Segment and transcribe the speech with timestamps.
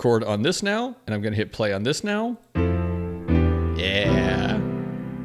[0.00, 2.38] record on this now, and I'm going to hit play on this now.
[3.76, 4.58] Yeah.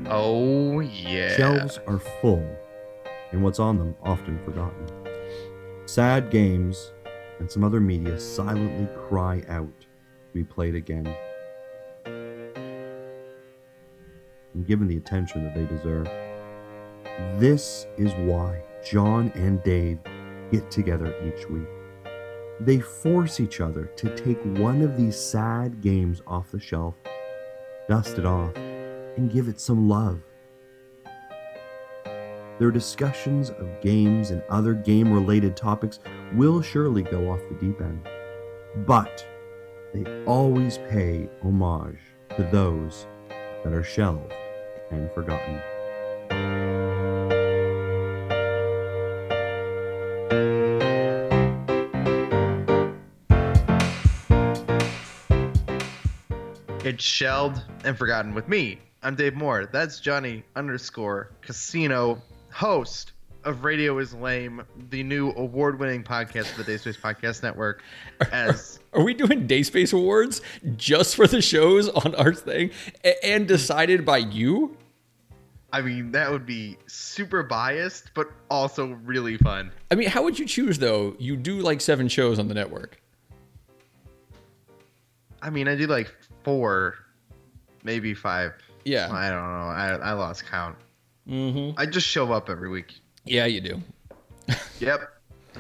[0.10, 1.38] Oh yeah.
[1.38, 2.46] Shelves are full,
[3.32, 4.86] and what's on them often forgotten.
[5.86, 6.92] Sad games
[7.40, 9.88] and some other media silently cry out to
[10.34, 11.08] be played again.
[14.54, 16.10] And given the attention that they deserve.
[17.40, 20.00] This is why John and Dave
[20.52, 21.75] get together each week.
[22.60, 26.96] They force each other to take one of these sad games off the shelf,
[27.90, 30.22] dust it off, and give it some love.
[32.58, 36.00] Their discussions of games and other game related topics
[36.34, 38.08] will surely go off the deep end,
[38.86, 39.26] but
[39.94, 42.00] they always pay homage
[42.38, 43.08] to those
[43.66, 44.34] that are shelved
[44.92, 45.60] and forgotten.
[56.96, 58.80] It's shelved and forgotten with me.
[59.04, 59.66] I'm Dave Moore.
[59.66, 62.22] That's Johnny underscore Casino,
[62.54, 63.12] host
[63.44, 67.84] of Radio is Lame, the new award-winning podcast of the Dayspace Podcast Network.
[68.32, 70.40] As Are we doing Dayspace Awards
[70.78, 72.72] just for the shows on our thing
[73.22, 74.78] and decided by you?
[75.74, 79.70] I mean, that would be super biased, but also really fun.
[79.92, 81.18] I mean, how would you choose though?
[81.20, 83.02] You do like seven shows on the network.
[85.42, 86.16] I mean, I do like
[86.46, 86.96] four,
[87.84, 88.54] maybe five.
[88.86, 89.12] Yeah.
[89.12, 89.68] I don't know.
[89.68, 90.78] I, I lost count.
[91.28, 91.78] Mm-hmm.
[91.78, 92.94] I just show up every week.
[93.26, 93.82] Yeah, you do.
[94.80, 95.10] Yep.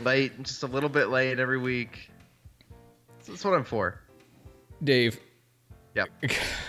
[0.03, 2.09] Late, just a little bit late every week.
[3.25, 3.99] That's what I'm for.
[4.83, 5.17] Dave,
[5.95, 6.09] Yep.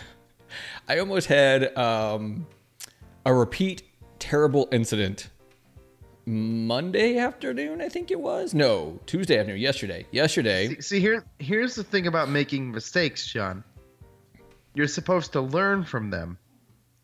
[0.89, 2.47] I almost had um,
[3.27, 3.83] a repeat
[4.21, 5.29] terrible incident
[6.25, 8.55] Monday afternoon, I think it was.
[8.55, 10.07] No, Tuesday afternoon, yesterday.
[10.11, 10.69] Yesterday.
[10.69, 13.63] See, see here here's the thing about making mistakes, Sean.
[14.77, 16.37] You're supposed to learn from them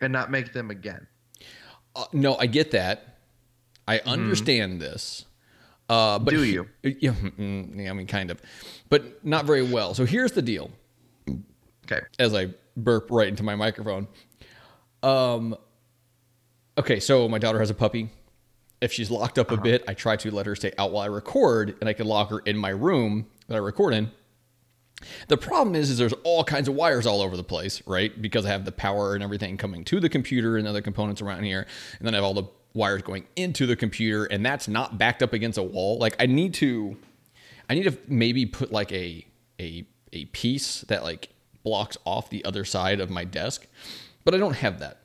[0.03, 1.07] and not make them again.
[1.97, 3.17] Uh, no, I get that.
[3.89, 5.25] I understand this.
[5.89, 6.69] Uh, but Do you?
[6.83, 8.43] Yeah, mm, yeah, I mean, kind of,
[8.91, 9.95] but not very well.
[9.95, 10.71] So here's the deal.
[11.87, 12.01] Okay.
[12.19, 14.07] As I burp right into my microphone.
[15.03, 15.57] Um.
[16.77, 18.11] Okay, so my daughter has a puppy.
[18.83, 21.07] If she's locked up a bit, I try to let her stay out while I
[21.07, 24.11] record, and I can lock her in my room that I record in.
[25.29, 28.21] The problem is, is there's all kinds of wires all over the place, right?
[28.21, 31.45] Because I have the power and everything coming to the computer and other components around
[31.45, 31.67] here,
[31.99, 35.23] and then I have all the wires going into the computer, and that's not backed
[35.23, 35.99] up against a wall.
[35.99, 36.97] Like I need to,
[37.69, 39.27] I need to maybe put like a
[39.61, 41.31] a a piece that like
[41.65, 43.67] blocks off the other side of my desk,
[44.25, 44.99] but I don't have that.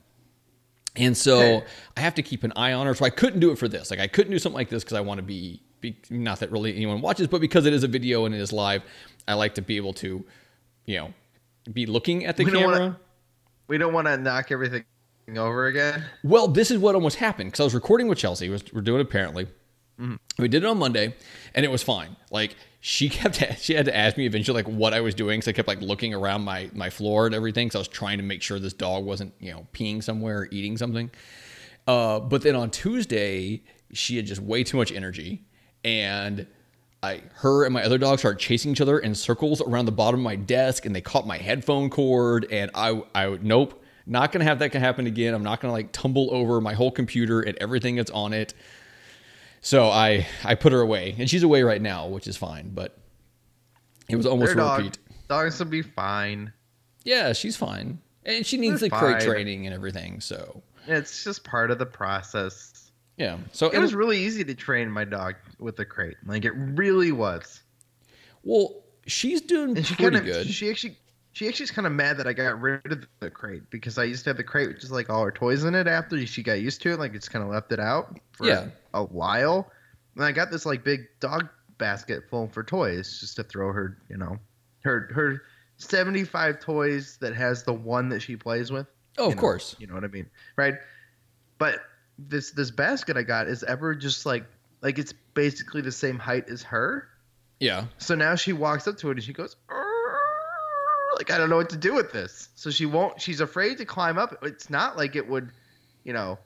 [0.95, 1.65] And so Okay.
[1.95, 2.95] I have to keep an eye on her.
[2.95, 3.91] So I couldn't do it for this.
[3.91, 6.51] Like I couldn't do something like this because I want to be, be not that
[6.51, 8.81] really anyone watches, but because it is a video and it is live,
[9.27, 10.25] I like to be able to,
[10.85, 11.13] you know,
[11.71, 12.79] be looking at the We don't camera.
[12.79, 12.99] wanna-
[13.67, 14.85] We don't want to knock everything
[15.35, 16.05] over again.
[16.23, 18.47] Well, this is what almost happened because I was recording with Chelsea.
[18.49, 19.47] Was we're doing it apparently.
[20.37, 21.15] We did it on Monday,
[21.55, 22.15] and it was fine.
[22.29, 25.49] Like she kept, she had to ask me eventually like what I was doing, so
[25.49, 27.71] I kept like looking around my my floor and everything.
[27.71, 30.47] So I was trying to make sure this dog wasn't you know peeing somewhere or
[30.51, 31.09] eating something.
[31.87, 35.43] Uh, but then on Tuesday, she had just way too much energy,
[35.83, 36.45] and
[37.07, 40.19] I, her and my other dog started chasing each other in circles around the bottom
[40.19, 42.45] of my desk, and they caught my headphone cord.
[42.51, 45.33] And I, I, nope, not gonna have that can happen again.
[45.33, 48.53] I'm not gonna like tumble over my whole computer and everything that's on it.
[49.61, 52.71] So I, I put her away, and she's away right now, which is fine.
[52.73, 52.97] But
[54.09, 54.99] it was almost Their a dog, repeat.
[55.27, 56.53] dogs will be fine.
[57.03, 60.19] Yeah, she's fine, and she needs They're the crate training and everything.
[60.21, 62.76] So It's just part of the process.
[63.17, 66.17] Yeah, so It was really easy to train my dog with the crate.
[66.25, 67.61] Like it really was.
[68.43, 70.47] well, she's doing And she pretty kind of good.
[70.47, 70.97] she actually
[71.33, 74.05] she actually is kind of mad that I got rid of the crate because I
[74.05, 76.41] used to have the crate with just like all her toys in it after she
[76.41, 78.67] got used to it, like it's kind of left it out for Yeah.
[78.95, 79.71] a while.
[80.15, 81.47] And I got this like big dog
[81.77, 84.37] basket full for toys just to throw her, you know,
[84.83, 85.41] her her
[85.77, 88.87] 75 toys that has the one that she plays with.
[89.19, 89.75] oh, of know, course.
[89.77, 90.27] You know what I mean?
[90.55, 90.73] Right?
[91.59, 91.81] But
[92.17, 94.45] this this basket I got is ever just like
[94.81, 97.07] like it's basically the same height as her.
[97.59, 97.85] Yeah.
[97.97, 99.55] So now she walks up to it and she goes,
[101.17, 102.49] like I don't know what to do with this.
[102.55, 103.19] So she won't.
[103.21, 104.37] She's afraid to climb up.
[104.43, 105.51] It's not like it would,
[106.03, 106.37] you know,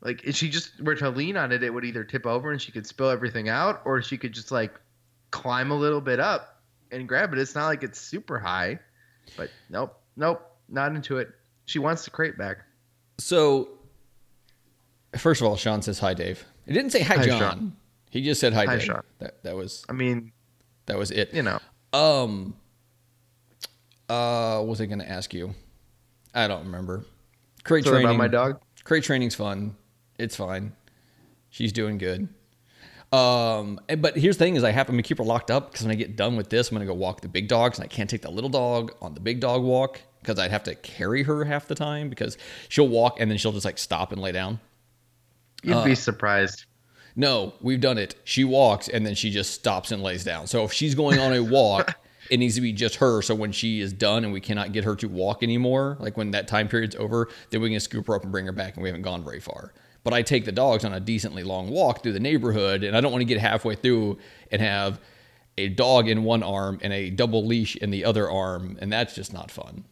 [0.00, 2.60] like if she just were to lean on it, it would either tip over and
[2.60, 4.78] she could spill everything out, or she could just like
[5.30, 6.60] climb a little bit up
[6.90, 7.38] and grab it.
[7.38, 8.78] It's not like it's super high,
[9.36, 11.30] but nope, nope, not into it.
[11.64, 12.58] She wants the crate back.
[13.18, 13.68] So,
[15.16, 16.44] first of all, Sean says hi, Dave.
[16.66, 17.38] He didn't say hi, Hi, John.
[17.40, 17.72] Sean.
[18.10, 18.84] He just said hi, Hi, Dave.
[18.84, 19.02] Sean.
[19.18, 20.32] That that was I mean,
[20.86, 21.32] that was it.
[21.34, 21.58] you know,
[21.92, 22.54] Um,
[24.08, 25.54] Uh, what was I going to ask you?
[26.34, 27.04] I don't remember.
[27.64, 28.06] Crate training.
[28.06, 28.60] about my dog.
[28.84, 29.76] Crate training's fun.
[30.18, 30.72] It's fine.
[31.50, 32.28] She's doing good.
[33.12, 35.92] Um, but here's the thing: is I have to keep her locked up because when
[35.92, 38.08] I get done with this, I'm gonna go walk the big dogs, and I can't
[38.08, 41.44] take the little dog on the big dog walk because I'd have to carry her
[41.44, 42.38] half the time because
[42.70, 44.60] she'll walk and then she'll just like stop and lay down.
[45.62, 46.64] You'd Uh, be surprised.
[47.14, 48.14] No, we've done it.
[48.24, 50.46] She walks and then she just stops and lays down.
[50.46, 51.98] So if she's going on a walk,
[52.30, 53.20] it needs to be just her.
[53.22, 56.30] So when she is done and we cannot get her to walk anymore, like when
[56.30, 58.82] that time period's over, then we can scoop her up and bring her back and
[58.82, 59.74] we haven't gone very far.
[60.04, 63.00] But I take the dogs on a decently long walk through the neighborhood and I
[63.00, 64.18] don't want to get halfway through
[64.50, 64.98] and have
[65.58, 68.78] a dog in one arm and a double leash in the other arm.
[68.80, 69.84] And that's just not fun.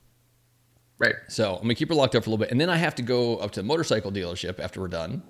[0.98, 1.14] Right.
[1.28, 2.94] So I'm gonna keep her locked up for a little bit, and then I have
[2.96, 5.22] to go up to the motorcycle dealership after we're done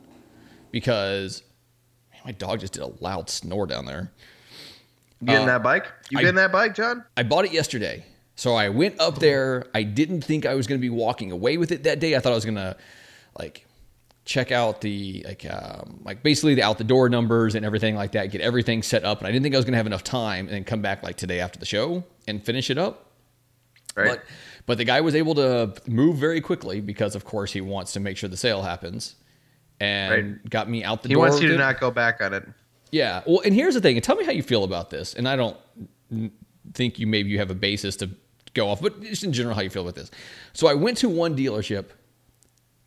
[0.71, 1.43] because
[2.13, 4.11] man, my dog just did a loud snore down there.
[5.21, 5.87] You getting Uh, that bike?
[6.11, 7.05] You I- getting that bike, John?
[7.17, 8.05] I bought it yesterday,
[8.37, 9.67] so I went up there.
[9.75, 12.17] I didn't think I was gonna be walking away with it that day.
[12.17, 12.77] I thought I was gonna
[13.39, 13.67] like
[14.25, 18.13] check out the like um, like basically the out the door numbers and everything like
[18.13, 20.47] that, get everything set up, and I didn't think I was gonna have enough time
[20.47, 23.07] and then come back like today after the show and finish it up.
[23.97, 24.09] Right.
[24.11, 24.23] But
[24.67, 28.01] but the guy was able to move very quickly because of course he wants to
[28.01, 29.17] make sure the sale happens.
[29.81, 30.51] And Right.
[30.51, 31.25] got me out the he door.
[31.25, 32.47] wants you to not go back on it.
[32.93, 33.23] Yeah.
[33.27, 33.97] Well, and here's the thing.
[33.97, 35.15] And tell me how you feel about this.
[35.15, 35.57] And I don't
[36.75, 38.11] think you maybe you have a basis to
[38.55, 40.11] go off, but just in general, how you feel about this.
[40.53, 41.87] So I went to one dealership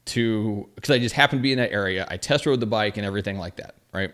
[0.06, 2.06] to because I just happened to be in that area.
[2.10, 3.76] I test rode the bike and everything like that.
[3.94, 4.12] Right.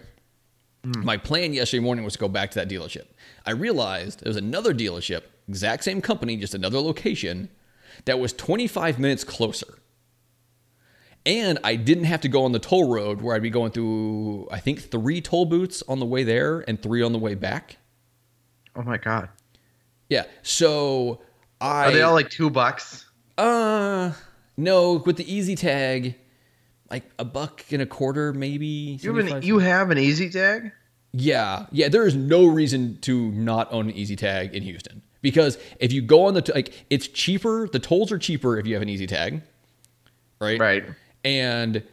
[0.84, 1.04] Hmm.
[1.04, 3.06] My plan yesterday morning was to go back to that dealership.
[3.46, 7.50] I realized there was another dealership, exact same company, just another location,
[8.06, 9.79] that was 25 minutes closer.
[11.26, 14.48] And I didn't have to go on the toll road where I'd be going through,
[14.52, 17.78] I think, three toll booths on the way there and three on the way back.
[18.76, 19.30] Oh my god.
[20.10, 20.24] Yeah.
[20.42, 21.22] So
[21.60, 21.88] I.
[21.88, 23.06] Are they all like two bucks?
[23.38, 24.12] Uh,
[24.58, 26.16] no, with the EZ Tag,
[26.90, 29.00] like a buck and a quarter, maybe.
[29.02, 30.72] You have an you have an EZ Tag?
[31.12, 31.90] Yeah, yeah.
[31.90, 36.02] There is no reason to not own an EZ Tag in Houston because if you
[36.02, 37.68] go on the t- like, it's cheaper.
[37.68, 39.42] The tolls are cheaper if you have an EZ Tag,
[40.40, 40.60] right?
[40.60, 40.86] Right.
[41.24, 41.84] And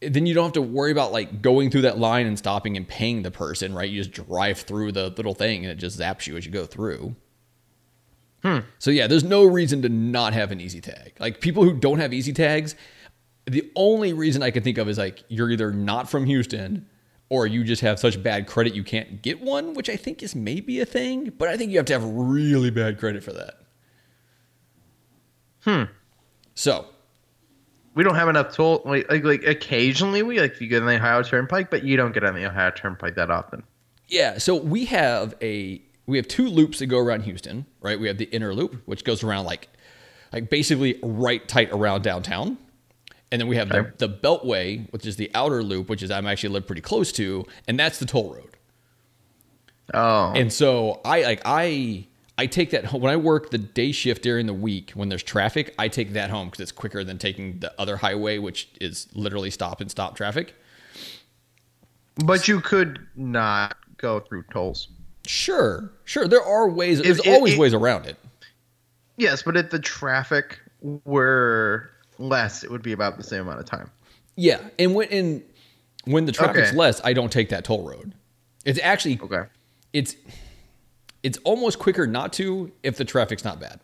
[0.00, 2.86] then you don't have to worry about like going through that line and stopping and
[2.88, 3.88] paying the person, right?
[3.88, 6.64] You just drive through the little thing and it just zaps you as you go
[6.64, 7.14] through.
[8.78, 11.12] So yeah, there's no reason to not have an EZ Tag.
[11.18, 12.74] Like people who don't have EZ Tags,
[13.44, 16.86] the only reason I can think of is like you're either not from Houston
[17.28, 20.34] or you just have such bad credit you can't get one, which I think is
[20.34, 23.54] maybe a thing, but I think you have to have really bad credit for that.
[25.64, 25.92] Hmm.
[26.54, 26.86] So,
[27.94, 28.82] We don't have enough toll.
[28.84, 32.12] Like, like, like occasionally we like you get on the Ohio Turnpike, but you don't
[32.12, 33.62] get on the Ohio Turnpike that often.
[34.08, 37.98] yeah, so we have a we have two loops that go around Houston, right?
[37.98, 39.68] We have the inner loop, which goes around like
[40.32, 42.58] like basically right tight around downtown.
[43.32, 43.90] And then we have Okay.
[43.98, 47.12] the, the Beltway, which is the outer loop, which is I'm actually live pretty close
[47.12, 48.56] to, and that's the toll road.
[49.92, 52.06] Oh, And so I like I
[52.40, 55.22] I take that home when I work the day shift during the week when there's
[55.22, 55.74] traffic.
[55.78, 59.50] I take that home because it's quicker than taking the other highway, which is literally
[59.50, 60.54] stop and stop traffic.
[62.24, 64.88] but you could not go through tolls.
[65.26, 66.26] Sure, sure.
[66.26, 66.98] There are ways.
[67.00, 68.16] If- There's if- always if- ways around it.
[69.18, 70.58] Yes, but if the traffic
[71.04, 73.90] were less, it would be about the same amount of time.
[74.36, 75.42] Yeah, and when and
[76.06, 76.76] when the traffic's Okay.
[76.78, 78.14] less, I don't take that toll road.
[78.64, 79.42] It's actually Okay.
[79.92, 80.16] it's
[81.22, 83.80] it's almost quicker not to if the traffic's not bad.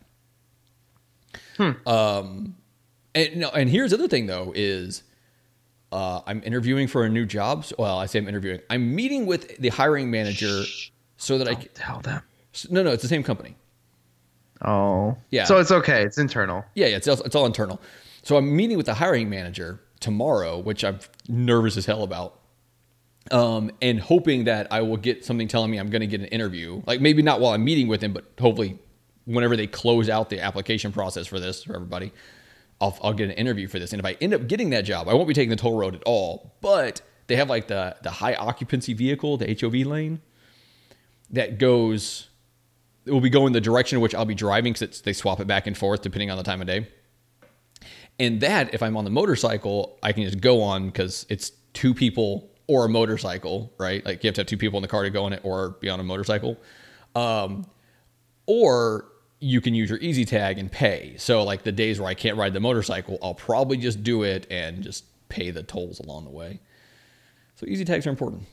[1.85, 2.55] Um,
[3.15, 5.03] and no, and here's the other thing though is
[5.91, 7.65] uh, I'm interviewing for a new job.
[7.65, 8.59] So- Well, I say I'm interviewing.
[8.69, 10.63] I'm meeting with the hiring manager
[11.17, 12.21] so that I Don't tell them.
[12.69, 13.55] no no it's the same company.
[14.65, 15.17] Oh.
[15.29, 15.45] Yeah.
[15.45, 16.03] So it's okay.
[16.03, 16.63] It's internal.
[16.75, 17.81] Yeah, yeah, it's it's all internal.
[18.23, 22.39] So I'm meeting with the hiring manager tomorrow, which I'm nervous as hell about.
[23.31, 26.27] Um, and hoping that I will get something telling me I'm going to get an
[26.27, 26.81] interview.
[26.85, 28.79] Like maybe not while I'm meeting with him, but hopefully
[29.25, 32.13] whenever they close out the application process for this for everybody,
[32.79, 33.91] I'll, I'll get an interview for this.
[33.91, 35.95] And if I end up getting that job, I won't be taking the toll road
[35.95, 36.55] at all.
[36.61, 40.21] But they have like the the high occupancy vehicle, the HOV lane,
[41.29, 42.29] that goes.
[43.05, 45.47] It will be going the direction in which I'll be driving because they swap it
[45.47, 46.87] back and forth depending on the time of day.
[48.19, 51.93] And that, if I'm on the motorcycle, I can just go on because it's two
[51.93, 54.05] people or a motorcycle, right?
[54.05, 55.71] Like you have to have two people in the car to go on it or
[55.79, 56.57] be on a motorcycle.
[57.15, 57.65] Um,
[58.45, 59.05] or
[59.39, 61.15] you can use your EZ Tag and pay.
[61.17, 64.47] So like the days where I can't ride the motorcycle, I'll probably just do it
[64.49, 66.59] and just pay the tolls along the way.
[67.55, 68.43] So EZ Tags are important.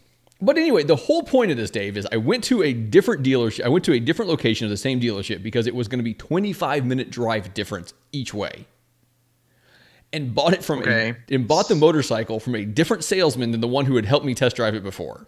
[0.40, 3.64] But anyway, the whole point of this, Dave, is I went to a different dealership.
[3.64, 6.04] I went to a different location of the same dealership because it was going to
[6.04, 8.66] be 25 minute drive difference each way.
[10.14, 11.10] And bought it from Okay.
[11.10, 14.24] a, and bought the motorcycle from a different salesman than the one who had helped
[14.24, 15.26] me test drive it before.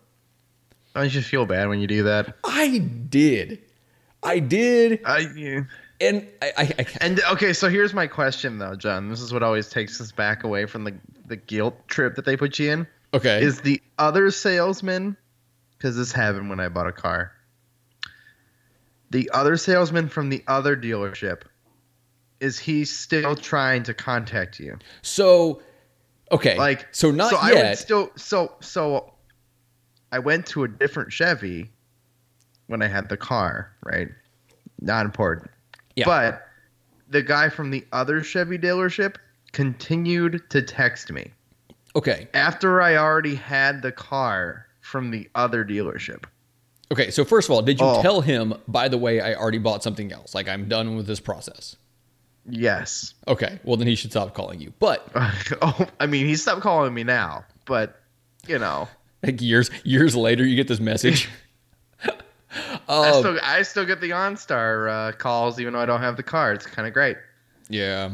[0.94, 2.36] I just feel bad when you do that?
[2.44, 3.60] I did.
[4.22, 5.00] I did.
[5.04, 5.60] I yeah.
[6.00, 9.10] And I, I, I And okay, so here's my question though, John.
[9.10, 10.94] This is what always takes us back away from the
[11.26, 12.86] the guilt trip that they put you in.
[13.12, 13.42] okay.
[13.42, 15.16] Is the other salesman
[15.76, 17.32] because this happened when I bought a car.
[19.10, 21.42] The other salesman from the other dealership
[22.40, 24.78] is he still trying to contact you?
[25.02, 25.62] so,
[26.32, 26.56] okay.
[26.56, 27.78] Like so not so I would yet.
[27.78, 29.12] still so so
[30.12, 31.70] I went to a different Chevy
[32.66, 34.08] when I had the car, right?
[34.80, 35.50] Not important.
[35.94, 36.04] Yeah.
[36.06, 36.46] But
[37.08, 39.16] the guy from the other Chevy dealership
[39.52, 41.30] continued to text me
[41.94, 42.28] okay.
[42.34, 46.24] after I already had the car from the other dealership.
[46.92, 47.10] Okay.
[47.10, 48.02] So first of all, did you Oh.
[48.02, 48.54] tell him?
[48.68, 50.34] By the way, I already bought something else.
[50.34, 51.76] Like I'm done with this process.
[52.48, 53.14] Yes.
[53.28, 53.58] Okay.
[53.64, 54.72] Well, then he should stop calling you.
[54.78, 55.06] But
[55.62, 58.00] oh, I mean, he stopped calling me now, but
[58.46, 58.88] you know,
[59.22, 61.28] like years years later, you get this message.
[62.88, 66.16] I um, still I still get the OnStar uh, calls even though I don't have
[66.16, 66.52] the car.
[66.52, 67.16] It's kind of great.
[67.68, 68.10] yeah.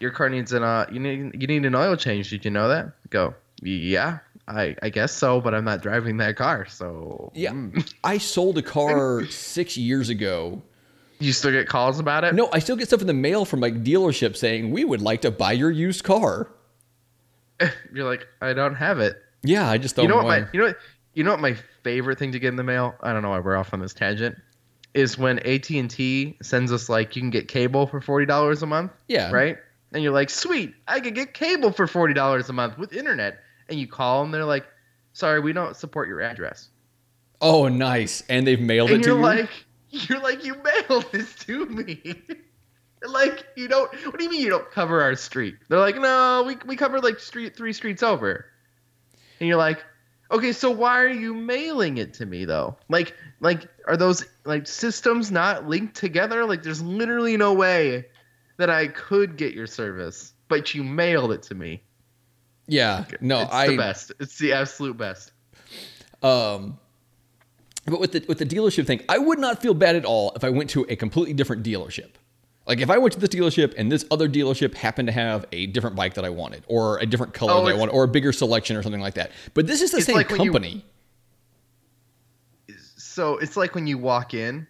[0.00, 2.28] Your car needs an uh, you need you need an oil change.
[2.30, 2.92] Did you know that?
[3.10, 3.34] Go.
[3.62, 7.52] Yeah, I I guess so, but I'm not driving that car, so Yeah.
[7.52, 7.94] mm.
[8.02, 10.62] I sold a car six years ago.
[11.18, 12.34] You still get calls about it?
[12.34, 15.22] No, I still get stuff in the mail from like dealerships saying we would like
[15.22, 16.50] to buy your used car.
[17.92, 19.16] You're like, I don't have it.
[19.42, 20.78] Yeah, I just throw you know what my you know what,
[21.14, 22.94] you know what my favorite thing to get in the mail?
[23.00, 24.36] I don't know why we're off on this tangent.
[24.94, 28.62] Is when AT and T sends us like you can get cable for forty dollars
[28.62, 29.30] a month, yeah.
[29.30, 29.58] right?
[29.92, 33.38] And you're like, sweet, I could get cable for forty dollars a month with internet.
[33.68, 34.66] And you call them, they're like,
[35.12, 36.68] sorry, we don't support your address.
[37.40, 38.22] Oh, nice.
[38.28, 39.24] And they've mailed And it to you're you.
[39.24, 39.50] like,
[40.08, 42.00] you're like, you mailed this to me.
[43.06, 43.92] like, you don't.
[44.06, 45.56] What do you mean you don't cover our street?
[45.68, 48.46] They're like, no, we we cover like street three streets over.
[49.40, 49.84] And you're like,
[50.30, 52.76] okay, so why are you mailing it to me though?
[52.88, 56.44] Like, like are those like systems not linked together?
[56.44, 58.06] Like, there's literally no way
[58.56, 61.82] that I could get your service, but you mailed it to me.
[62.66, 63.04] yeah.
[63.20, 64.12] No, it's I It's the best.
[64.20, 65.32] It's the absolute best.
[66.22, 66.78] Um,
[67.86, 70.44] but with the with the dealership thing, I would not feel bad at all if
[70.44, 72.10] I went to a completely different dealership.
[72.66, 75.66] Like if I went to this dealership and this other dealership happened to have a
[75.66, 78.08] different bike that I wanted, or a different color Oh, that I wanted, or a
[78.08, 79.32] bigger selection or something like that.
[79.52, 80.84] But this is the same like when you- company.
[82.96, 84.66] so it's like when you walk in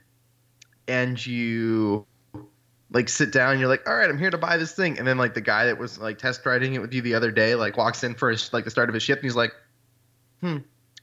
[0.89, 2.05] and you
[2.91, 5.07] like sit down and you're like all right i'm here to buy this thing and
[5.09, 7.55] then like the guy that was like test riding it with you the other day
[7.55, 9.53] like walks in for his, like the start of his shift and he's like
[10.43, 10.59] hmm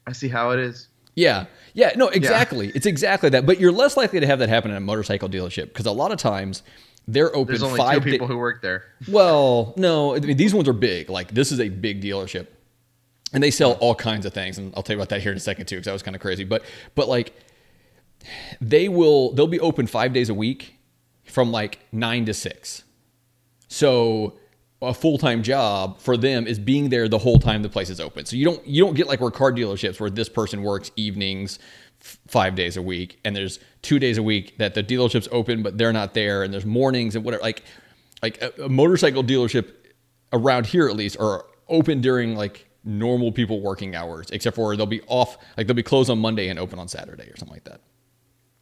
[0.06, 1.46] i see how it is Yeah.
[1.74, 2.70] Yeah, no, exactly.
[2.74, 3.46] It's exactly that.
[3.46, 6.12] But you're less likely to have that happen in a motorcycle dealership because a lot
[6.12, 6.62] of times
[7.08, 8.12] they're open there's only two five days.
[8.12, 11.08] people who work there Well, no, I mean these ones are big.
[11.10, 12.46] Like this is a big dealership,
[13.32, 14.58] and they sell all kinds of things.
[14.58, 16.14] And I'll tell you about that here in a second too, because that was kind
[16.14, 16.44] of crazy.
[16.44, 16.62] But
[16.94, 17.34] but like
[18.60, 20.74] they will they'll be open five days a week
[21.24, 22.84] from like nine to six.
[23.68, 24.34] So
[24.82, 28.00] a full time job for them is being there the whole time the place is
[28.00, 28.26] open.
[28.26, 31.60] So you don't you don't get like where car dealerships where this person works evenings
[32.00, 35.62] f- five days a week and there's two days a week that the dealership's open
[35.62, 37.62] but they're not there and there's mornings and whatever like
[38.22, 39.70] like a, a motorcycle dealership
[40.32, 44.84] around here at least are open during like normal people working hours except for they'll
[44.84, 47.64] be off like they'll be closed on Monday and open on Saturday or something like
[47.64, 47.80] that.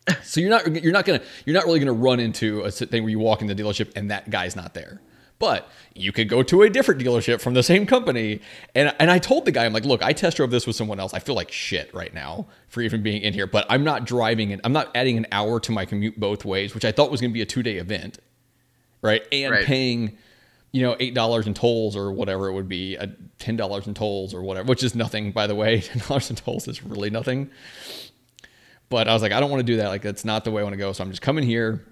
[0.24, 3.10] So you're not you're not gonna you're not really gonna run into a thing where
[3.10, 5.00] you walk in the dealership and that guy's not there.
[5.40, 8.40] But you could go to a different dealership from the same company.
[8.74, 11.00] And and I told the guy, I'm like, look, I test drove this with someone
[11.00, 11.14] else.
[11.14, 14.50] I feel like shit right now for even being in here, but I'm not driving
[14.50, 14.60] it.
[14.62, 17.32] I'm not adding an hour to my commute both ways, which I thought was gonna
[17.32, 18.18] be a two day event.
[19.02, 19.22] Right.
[19.32, 19.64] And Right.
[19.64, 20.18] paying,
[20.72, 23.06] you know, eight dollars in tolls or whatever it would be, uh,
[23.38, 25.80] ten dollars in tolls or whatever, which is nothing, by the way.
[25.80, 27.50] Ten dollars in tolls is really nothing.
[28.90, 29.88] But I was like, I don't want to do that.
[29.88, 30.92] Like, that's not the way I want to go.
[30.92, 31.86] So I'm just coming here.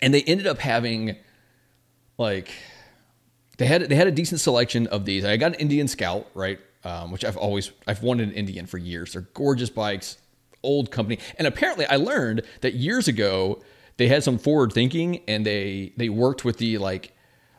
[0.00, 1.16] And they ended up having
[2.18, 2.50] like
[3.58, 5.24] they had they had a decent selection of these.
[5.24, 6.58] I got an Indian Scout, right?
[6.84, 9.12] Um, which I've always I've wanted an Indian for years.
[9.12, 10.18] They're gorgeous bikes,
[10.62, 11.18] old company.
[11.38, 13.62] And apparently I learned that years ago
[13.98, 17.12] they had some forward thinking and they they worked with the like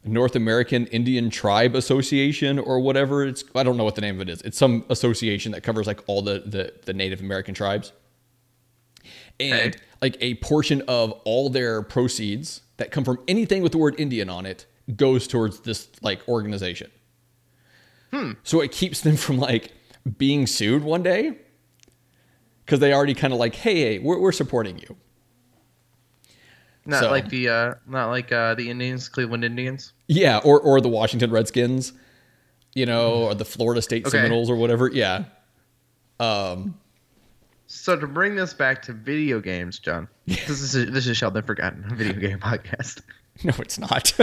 [0.04, 4.22] North American Indian Tribe Association or whatever it's I don't know what the name of
[4.28, 4.42] it is.
[4.42, 7.94] It's some association that covers like all the the, the Native American tribes
[9.40, 9.80] and Okay.
[10.02, 14.30] like a portion of all their proceeds that come from anything with the word Indian
[14.30, 14.66] on it
[14.96, 16.90] goes towards this like organization.
[18.44, 19.72] So it keeps them from like
[20.20, 21.34] being sued one day
[22.64, 24.96] because they already kind of like, hey, hey, we're, we're supporting you.
[26.86, 29.94] Not So- like the uh, not like uh, the Indians, Cleveland Indians.
[30.08, 31.94] Yeah, or or the Washington Redskins,
[32.76, 34.18] you know, or the Florida State Okay.
[34.18, 34.90] Seminoles or whatever.
[34.94, 35.24] Yeah.
[36.20, 36.78] Um,
[37.76, 41.36] So to bring this back to video games, John, this is a, this is Shelved
[41.36, 43.02] and Forgotten, a video game podcast.
[43.44, 44.14] no, it's not.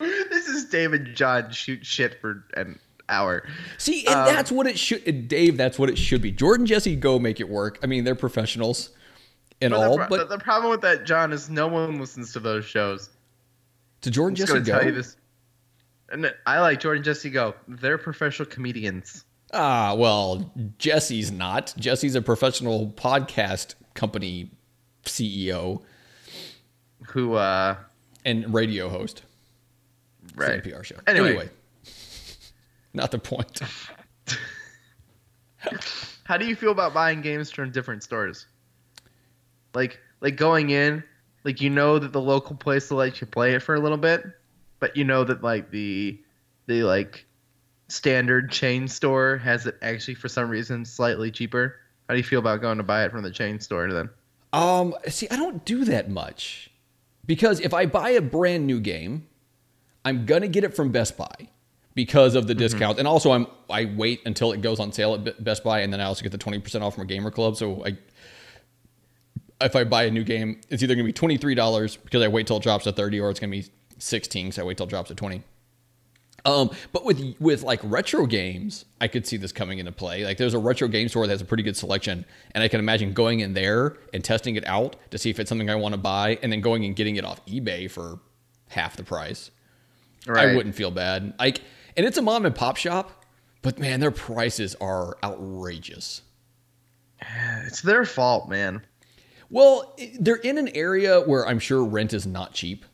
[0.00, 3.46] this is David John shoot shit for an hour.
[3.78, 5.28] See, and Um, that's what it should.
[5.28, 6.32] Dave, that's what it should be.
[6.32, 7.78] Jordan, Jesse, go make it work.
[7.80, 8.90] I mean, they're professionals
[9.60, 12.40] and But all, the, but the, problem with that, John, is no one listens to
[12.40, 13.10] those shows.
[14.00, 14.78] to Jordan, I'm Jesse, go.
[14.78, 15.16] tell you this.
[16.10, 17.54] And I like Jordan Jesse Go.
[17.68, 19.24] They're professional comedians.
[19.52, 21.74] Ah, well, Jesse's not.
[21.78, 24.50] Jesse's a professional podcast company
[25.04, 25.82] CEO
[27.08, 27.76] Who, uh,
[28.24, 29.22] and radio host.
[30.36, 30.62] right.
[30.62, 30.96] PR show.
[31.06, 31.48] Anyway.
[32.92, 33.60] not the point.
[36.24, 38.46] How do you feel about buying games from different stores?
[39.74, 41.02] Like, like going in,
[41.44, 43.96] like you know that the local place will let you play it for a little
[43.96, 44.24] bit,
[44.78, 46.20] but you know that like the,
[46.66, 47.24] the like,
[47.88, 51.76] standard chain store has it actually for some reason slightly cheaper.
[52.08, 54.08] How do you feel about going to buy it from the chain store then?
[54.52, 56.70] Um, see, I don't do that much
[57.26, 59.26] because if I buy a brand new game,
[60.04, 61.48] I'm gonna get it from Best Buy
[61.94, 62.60] because of the Mm-hmm.
[62.60, 65.92] discount, and also I'm I wait until it goes on sale at Best Buy, and
[65.92, 67.56] then I also get the twenty percent off from a gamer club.
[67.56, 67.98] So I,
[69.60, 72.28] if I buy a new game, it's either gonna be twenty three dollars because I
[72.28, 73.66] wait till it drops to thirty, or it's gonna be
[73.98, 75.42] sixteen because I wait till it drops to twenty.
[76.48, 80.24] Um, but with with like retro games, I could see this coming into play.
[80.24, 82.80] Like there's a retro game store that has a pretty good selection, and I can
[82.80, 85.92] imagine going in there and testing it out to see if it's something I want
[85.92, 88.20] to buy, and then going and getting it off eBay for
[88.68, 89.50] half the price.
[90.28, 91.34] I wouldn't feel bad.
[91.38, 91.60] Like,
[91.96, 93.24] and it's a mom and pop shop,
[93.62, 96.22] but man, their prices are outrageous.
[97.66, 98.82] It's their fault, man.
[99.50, 102.84] Well, they're in an area where I'm sure rent is not cheap,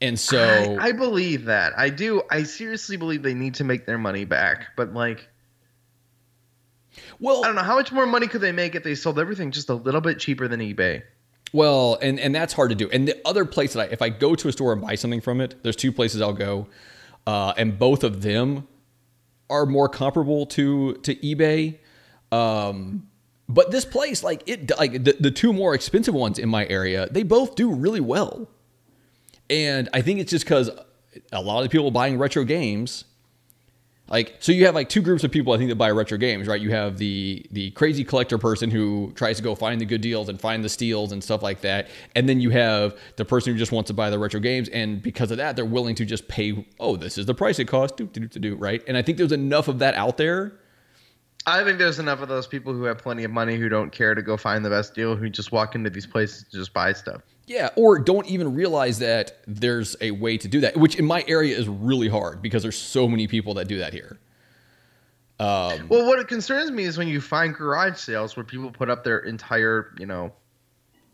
[0.00, 1.72] and so I, I believe that.
[1.78, 2.22] I do.
[2.30, 4.68] I seriously believe they need to make their money back.
[4.76, 5.28] But like,
[7.18, 9.50] well, I don't know how much more money could they make if they sold everything
[9.50, 11.02] just a little bit cheaper than eBay.
[11.52, 12.90] Well, and and that's hard to do.
[12.90, 15.20] And the other place that I, if I go to a store and buy something
[15.20, 16.66] from it, there's two places I'll go,
[17.26, 18.68] uh, and both of them
[19.48, 21.78] are more comparable to to eBay.
[22.32, 23.08] Um,
[23.48, 27.08] but this place, like it, like the, the two more expensive ones in my area,
[27.10, 28.48] they both do really well.
[29.48, 30.70] And I think it's just because
[31.32, 33.04] a lot of people buying retro games
[34.08, 36.46] like so you have like two groups of people i think that buy retro games
[36.46, 36.60] right?
[36.60, 40.28] You have the the crazy collector person who tries to go find the good deals
[40.28, 41.88] and find the steals and stuff like that.
[42.14, 44.68] And then you have the person who just wants to buy the retro games.
[44.68, 47.66] And because of that they're willing to just pay oh this is the price it
[47.66, 48.82] costs do do do do right?
[48.86, 50.60] And i think there's enough of that out there.
[51.48, 54.16] I think there's enough of those people who have plenty of money who don't care
[54.16, 56.92] to go find the best deal, who just walk into these places to just buy
[56.92, 57.22] stuff.
[57.46, 61.24] Yeah or don't even realize that there's a way to do that which in my
[61.28, 64.18] area is really hard because there's so many people that do that here
[65.38, 68.88] um, Well, what it concerns me is when you find garage sales where people put
[68.88, 70.32] up their entire, you know,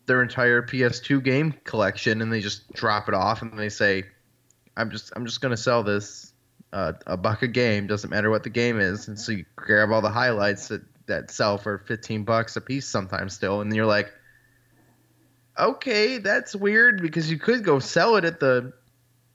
[0.07, 4.05] their entire PS2 game collection and they just drop it off and they say,
[4.77, 6.33] "I'm just, I'm just gonna sell this
[6.73, 7.89] uh, a buck a game.
[7.89, 11.31] Doesn't matter what the game is." And so you grab all the highlights that that
[11.33, 14.13] sell for 15 bucks a piece sometimes still, and you're like,
[15.59, 18.73] "Okay, that's weird because you could go sell it at the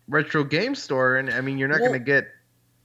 [0.08, 2.28] retro game store, and I mean, you're not Well- gonna get."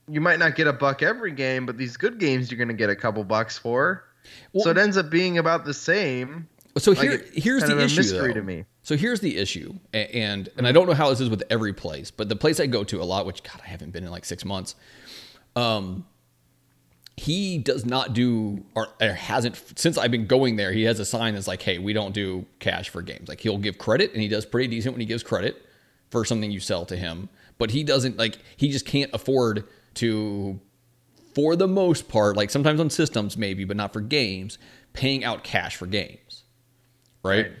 [0.09, 2.73] you might not get a buck every game, but these good games you're going to
[2.73, 4.03] get a couple bucks for.
[4.51, 6.45] Well- so it ends up being about the same.
[6.77, 8.33] so Like, here, it's here's the issue mystery though.
[8.33, 8.65] to me.
[8.81, 11.71] So here's the issue, a- and and I don't know how this is with every
[11.71, 14.11] place, but the place I go to a lot, which God I haven't been in
[14.11, 14.75] like six months,
[15.55, 16.05] um,
[17.15, 20.71] he does not do or, or hasn't since I've been going there.
[20.71, 23.57] He has a sign that's like, "Hey, we don't do cash for games." Like he'll
[23.57, 25.63] give credit, and he does pretty decent when he gives credit
[26.09, 30.59] for something you sell to him, but he doesn't like he just can't afford to
[31.33, 34.57] for the most part, like sometimes on systems maybe, but not for games,
[34.93, 36.43] paying out cash for games.
[37.23, 37.51] Right?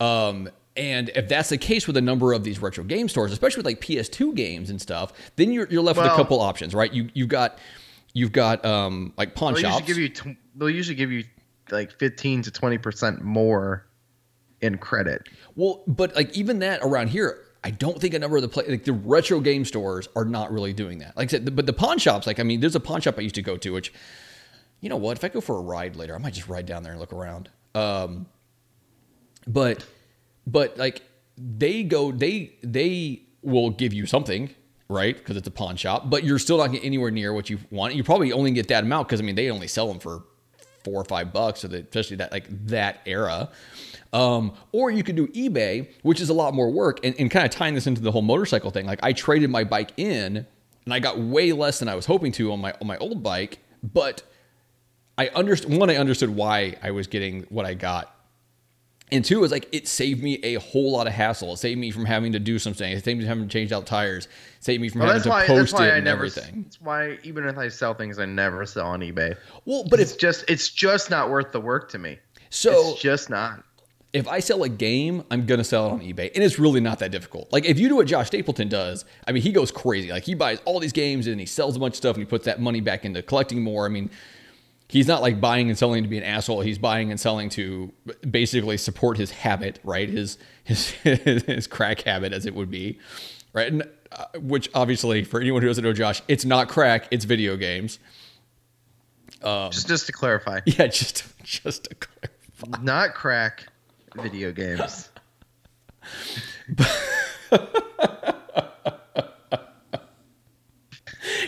[0.00, 3.60] Um, and if that's the case with a number of these retro game stores, especially
[3.60, 6.92] with like PS2 games and stuff, then you're, you're left with a couple options, right?
[6.92, 7.58] You you've got
[8.16, 9.86] you've got um like pawn They'll shops.
[9.88, 11.24] usually give you tw- they'll usually give you
[11.70, 13.86] like 15 to 20 percent more
[14.62, 15.28] in credit.
[15.54, 18.64] Well, but like even that around here, I don't think a number of the play,
[18.68, 21.14] like the retro game stores are not really doing that.
[21.16, 23.16] Like I said, the, but the pawn shops, like I mean, there's a pawn shop
[23.18, 23.92] I used to go to, which
[24.80, 25.18] you know what?
[25.18, 27.12] If I go for a ride later, I might just ride down there and look
[27.12, 27.50] around.
[27.74, 28.26] Um,
[29.46, 29.84] but
[30.46, 31.02] but like
[31.36, 34.54] they go, they they will give you something,
[34.88, 35.16] right?
[35.16, 37.94] Because it's a pawn shop, but you're still not getting anywhere near what you want.
[37.94, 40.24] You probably only get that amount because I mean they only sell them for
[40.84, 43.50] four or five bucks, so that especially that like that era.
[44.12, 47.44] Um, or you could do eBay, which is a lot more work, and, and kind
[47.44, 48.86] of tying this into the whole motorcycle thing.
[48.86, 50.46] Like I traded my bike in,
[50.84, 53.22] and I got way less than I was hoping to on my on my old
[53.22, 54.22] bike, but
[55.18, 58.15] I understood one, I understood why I was getting what I got.
[59.12, 61.52] And two is like it saved me a whole lot of hassle.
[61.52, 62.90] It saved me from having to do something.
[62.90, 64.24] It saved me from having to change out tires.
[64.26, 64.30] It
[64.64, 65.46] saved me from Well, having to why.
[65.46, 66.24] post it I and never.
[66.24, 66.62] everything.
[66.64, 69.36] That's why even if I sell things, I never sell on eBay.
[69.64, 72.18] Well, but But if it's just it's just not worth the work to me.
[72.50, 73.62] so, it's just not.
[74.12, 76.98] if I sell a game, I'm gonna sell it on eBay, and it's really not
[76.98, 77.52] that difficult.
[77.52, 80.10] Like if you do what Josh Stapleton does, I mean, he goes crazy.
[80.10, 82.28] Like he buys all these games and he sells a bunch of stuff and he
[82.28, 83.86] puts that money back into collecting more.
[83.86, 84.10] I mean,
[84.88, 86.60] he's not like buying and selling to be an asshole.
[86.60, 87.92] He's buying and selling to
[88.28, 90.08] basically support his habit, right?
[90.08, 92.98] His his his crack habit, as it would be,
[93.52, 93.66] right?
[93.72, 97.56] And uh, which obviously, for anyone who doesn't know Josh, it's not crack; it's video
[97.56, 97.98] games.
[99.42, 102.82] just just to clarify, Yeah, just just to clarify.
[102.82, 103.66] not crack
[104.16, 105.10] video games.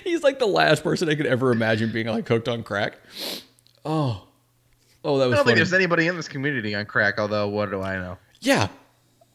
[0.05, 2.95] He's like the last person I could ever imagine being like hooked on crack.
[3.85, 4.27] Oh,
[5.05, 5.33] oh, that was.
[5.35, 7.19] I don't think there's anybody in this community on crack.
[7.19, 8.19] Although, what do I know?
[8.41, 8.69] Yeah,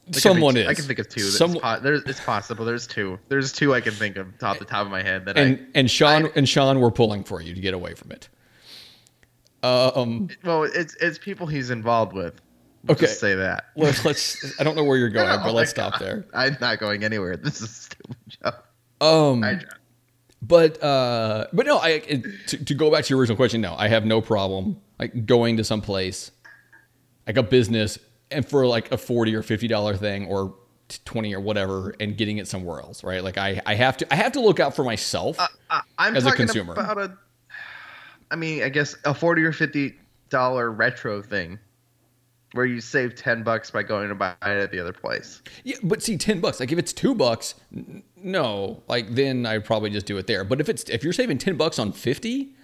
[0.08, 0.68] There someone is.
[0.68, 1.22] I can think of two.
[1.22, 2.64] Some- po- there's, it's possible.
[2.66, 3.20] There's two.
[3.30, 5.90] There's two I can think of top the top of my head that and and
[5.92, 8.30] Sean and Sean were pulling for you to get away from it.
[9.62, 12.42] Um, Well, it's it's people he's involved with.
[12.90, 13.06] Okay.
[13.06, 13.66] Just say that.
[13.78, 14.60] let's let's.
[14.60, 16.26] I don't know where you're going, Oh but let's stop there.
[16.34, 17.38] I'm not going anywhere.
[17.38, 18.66] This is a stupid joke.
[19.00, 19.70] Um, Hi, John.
[20.48, 23.62] But uh, but no, I it, to, to go back to your original question.
[23.62, 26.32] No, I have no problem like going to some place,
[27.26, 27.98] like a business,
[28.30, 30.54] and for like a forty or fifty dollar thing or
[31.06, 33.24] twenty or whatever, and getting it somewhere else, right?
[33.24, 35.38] Like I I have to I have to look out for myself.
[35.70, 36.74] I, I'm As a consumer.
[36.74, 37.18] about a.
[38.30, 39.96] I mean, I guess a forty or fifty
[40.30, 41.60] dollar retro thing,
[42.54, 45.42] where you save ten bucks by going to buy it at the other place.
[45.64, 46.60] Yeah, but see, ten bucks.
[46.60, 50.44] Like if it's two bucks, n- no, like then I'd probably just do it there.
[50.44, 52.56] But if it's if you're saving ten bucks on fifty,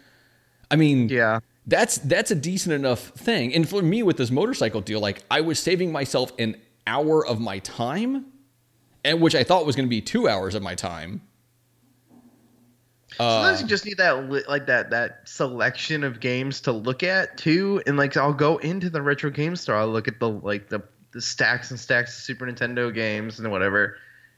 [0.72, 1.40] I mean, Yeah.
[1.68, 3.54] that's that's a decent enough thing.
[3.54, 6.56] And for me with this motorcycle deal, like I was saving myself an
[6.88, 8.26] hour of my time,
[9.04, 11.22] and which I thought was going to be two hours of my time.
[13.28, 17.38] Sometimes Uh, you just need that like that that selection of games to look at
[17.38, 19.76] too, and like I'll go into the retro game store.
[19.76, 23.52] I'll look at the like the the stacks and stacks of Super Nintendo games and
[23.52, 23.98] whatever,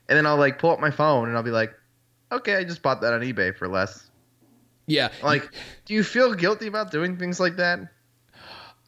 [0.10, 1.74] and then I'll like pull up my phone and I'll be like,
[2.32, 4.10] okay, I just bought that on eBay for less.
[4.88, 5.54] yeah, Like,
[5.86, 7.80] do you feel guilty about doing things like that?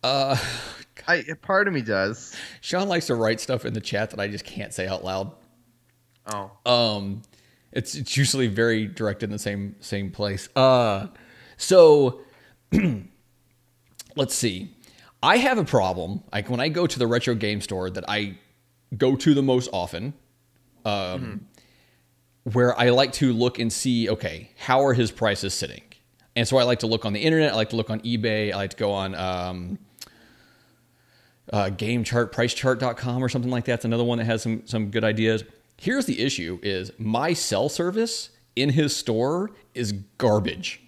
[0.03, 0.37] uh,
[1.07, 2.41] I part of me does.
[2.61, 5.31] Sean likes to write stuff in the chat that I just can't say out loud.
[6.25, 7.21] Oh, Um,
[7.73, 10.47] it's it's usually very directed in the same same place.
[10.55, 11.07] Uh,
[11.57, 12.21] so
[14.15, 14.75] let's see.
[15.21, 16.23] I have a problem.
[16.31, 18.37] Like when I go to the retro game store that I
[18.97, 20.13] go to the most often,
[20.85, 21.47] um,
[22.43, 25.81] where I like to look and see, okay, how are his prices sitting?
[26.35, 27.53] And so I like to look on the internet.
[27.53, 28.51] I like to look on eBay.
[28.51, 29.79] I like to go on um,
[31.51, 33.75] uh, game chart, pricechart.com or something like that.
[33.75, 35.43] It's another one that has some some good ideas.
[35.83, 40.79] Here's the issue is my cell service in his store is garbage.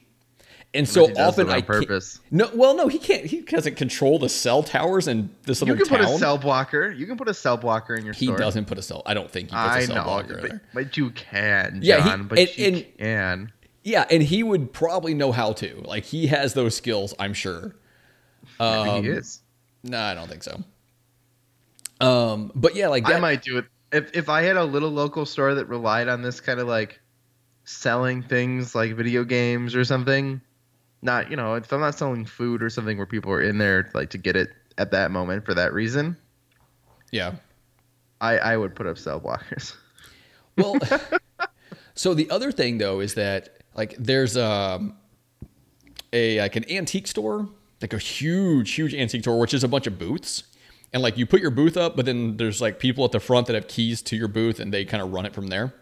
[0.74, 2.22] And so often I purpose.
[2.32, 3.26] no, well, no, he can't.
[3.26, 6.92] He doesn't control the cell towers in this you little can put a cell blocker.
[6.92, 8.38] You can put a cell blocker in your he store.
[8.38, 9.02] doesn't put a cell.
[9.06, 10.62] I don't think he puts I a cell know, blocker but, there.
[10.74, 13.52] but you can, Yeah, he- but and- you and- can.
[13.84, 15.82] Yeah, and he would probably know how to.
[15.86, 17.76] Like he has those skills, I'm sure.
[18.60, 19.42] Maybe Um, he is.
[19.84, 20.64] No, I don't think so.
[22.02, 25.26] Um, but yeah, like I might do it if if I had a little local
[25.26, 27.00] store that relied on this kind of like
[27.64, 30.42] selling things like video games or something.
[31.02, 33.90] Not you know if I'm not selling food or something where people are in there
[33.94, 36.18] like to get it at that moment for that reason.
[37.12, 37.36] yeah.
[38.22, 39.76] I I would put up cell blockers.
[40.58, 40.78] Well,
[41.96, 44.96] so the other thing though is that like there's um
[46.14, 47.50] a like an antique store,
[47.82, 50.44] like a huge, huge antique store, which is a bunch of booths.
[50.96, 53.48] And like you put your booth up, but then there's like people at the front
[53.48, 55.74] that have keys to your booth and they kind of run it from there.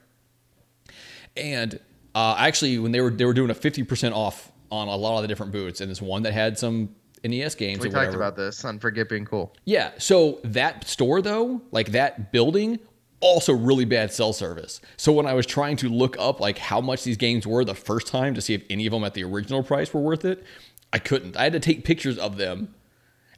[1.37, 1.79] And
[2.15, 5.17] uh, actually, when they were they were doing a fifty percent off on a lot
[5.17, 7.81] of the different booths, and this one that had some NES games.
[7.81, 8.17] we talked whatever.
[8.17, 9.55] about this on Forget Being Cool.
[9.65, 9.91] Yeah.
[9.99, 12.79] So that store though, like that building,
[13.19, 14.81] also really bad cell service.
[14.97, 17.75] So when I was trying to look up like how much these games were the
[17.75, 20.43] first time to see if any of them at the original price were worth it,
[20.91, 21.37] I couldn't.
[21.37, 22.73] I had to take pictures of them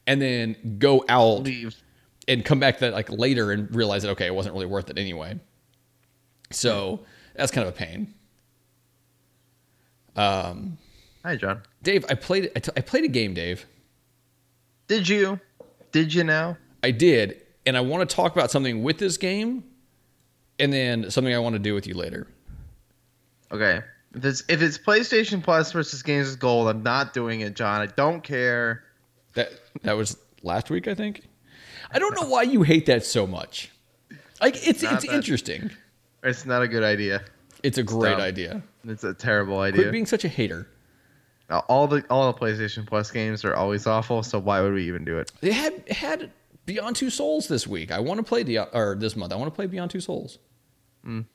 [0.08, 1.76] and then go out Leave.
[2.28, 4.98] and come back that like later and realize that okay, it wasn't really worth it
[4.98, 5.40] anyway.
[6.52, 7.02] So
[7.36, 8.14] That's kind of a pain.
[10.16, 10.78] Um,
[11.24, 11.62] Hi, John.
[11.84, 13.66] Dave, I played I, t- I played a game, Dave.
[14.88, 15.40] Did you?
[15.92, 16.58] Did you now?
[16.84, 19.64] I did, and I want to talk about something with this game,
[20.60, 22.28] and then something I want to do with you later.
[23.52, 23.82] Okay.
[24.14, 27.82] If it's if it's PlayStation Plus versus Games with Gold, I'm not doing it, John.
[27.82, 28.84] I don't care.
[29.36, 29.52] That
[29.84, 31.22] that was last week, I think.
[31.92, 33.70] I don't know why you hate that so much.
[34.42, 35.72] Like it's Not it's that- interesting.
[36.24, 37.24] It's not a good idea.
[37.64, 38.22] It's a great dumb.
[38.22, 38.64] idea.
[38.88, 39.84] It's a terrible idea.
[39.84, 40.68] Quit being such a hater.
[41.50, 44.24] all the all the PlayStation Plus games are always awful.
[44.24, 45.32] So why would we even do it?
[45.42, 46.32] They had had
[46.66, 47.92] Beyond Two Souls this week.
[47.92, 49.32] I want to play the or this month.
[49.34, 50.40] I want to play Beyond Two Souls.
[51.06, 51.26] Mm.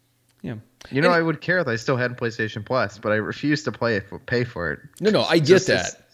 [0.43, 0.55] Yeah.
[0.91, 3.63] You know, And- I would care if I still had PlayStation Plus, but I refuse
[3.65, 4.81] to play it pay for it.
[5.01, 6.09] No, no, I get Just that.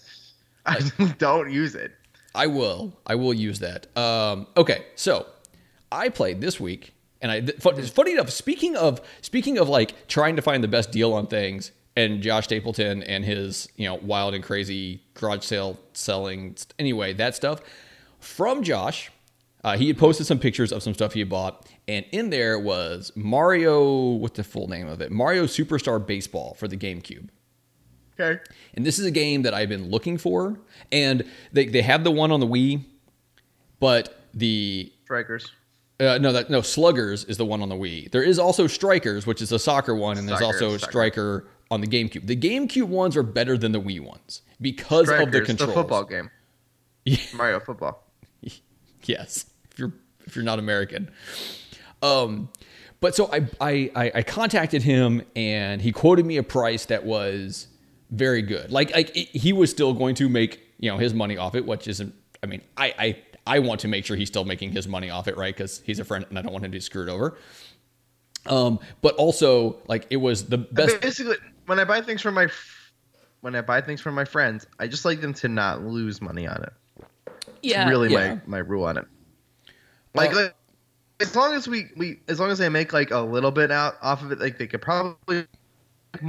[0.98, 1.92] I don't use it.
[2.34, 2.92] I will.
[3.06, 3.96] I will use that.
[3.96, 5.26] Um, okay, so
[5.90, 7.36] I played this week, and I.
[7.46, 8.30] It's funny enough.
[8.30, 12.44] Speaking of speaking of like trying to find the best deal on things, and Josh
[12.44, 16.56] Stapleton and his you know wild and crazy garage sale selling.
[16.78, 17.60] Anyway, that stuff
[18.20, 19.10] from Josh.
[19.64, 22.58] Uh, he had posted some pictures of some stuff he had bought, and in there
[22.58, 24.10] was Mario.
[24.10, 25.10] What's the full name of it?
[25.10, 27.30] Mario Superstar Baseball for the GameCube.
[28.18, 28.40] Okay.
[28.74, 30.58] And this is a game that I've been looking for.
[30.90, 32.82] And they, they have the one on the Wii,
[33.78, 35.50] but the Strikers.
[36.00, 38.10] uh, no that no Sluggers is the one on the Wii.
[38.10, 40.90] There is also Strikers, which is a soccer one, and there's also soccer.
[40.90, 42.26] Striker on the GameCube.
[42.26, 45.68] The GameCube ones are better than the Wii ones because of the Strikers, controls.
[45.70, 46.30] the football game.
[47.04, 47.18] Yeah.
[47.34, 48.02] Mario football.
[49.04, 49.92] yes if you're
[50.26, 51.08] if you're not american
[52.02, 52.48] um
[53.00, 57.68] but so I i i contacted him and he quoted me a price that was
[58.10, 61.36] very good like like it- he was still going to make you know his money
[61.36, 63.16] off it which isn't i mean i i
[63.46, 65.98] i want to make sure he's still making his money off it right because he's
[65.98, 67.36] a friend and i don't want him to be screwed over
[68.46, 72.46] um but also like it was the best Basically, when I buy things from my
[73.40, 76.46] when I buy things from my friends, I just like them to not lose money
[76.46, 76.72] on it.
[77.62, 78.34] yeah really yeah.
[78.34, 79.04] my my rule on it.
[80.14, 80.54] Like, Well- like,
[81.18, 83.96] as long as we we as long as they make like a little bit out
[84.00, 85.46] off of it, like they could probably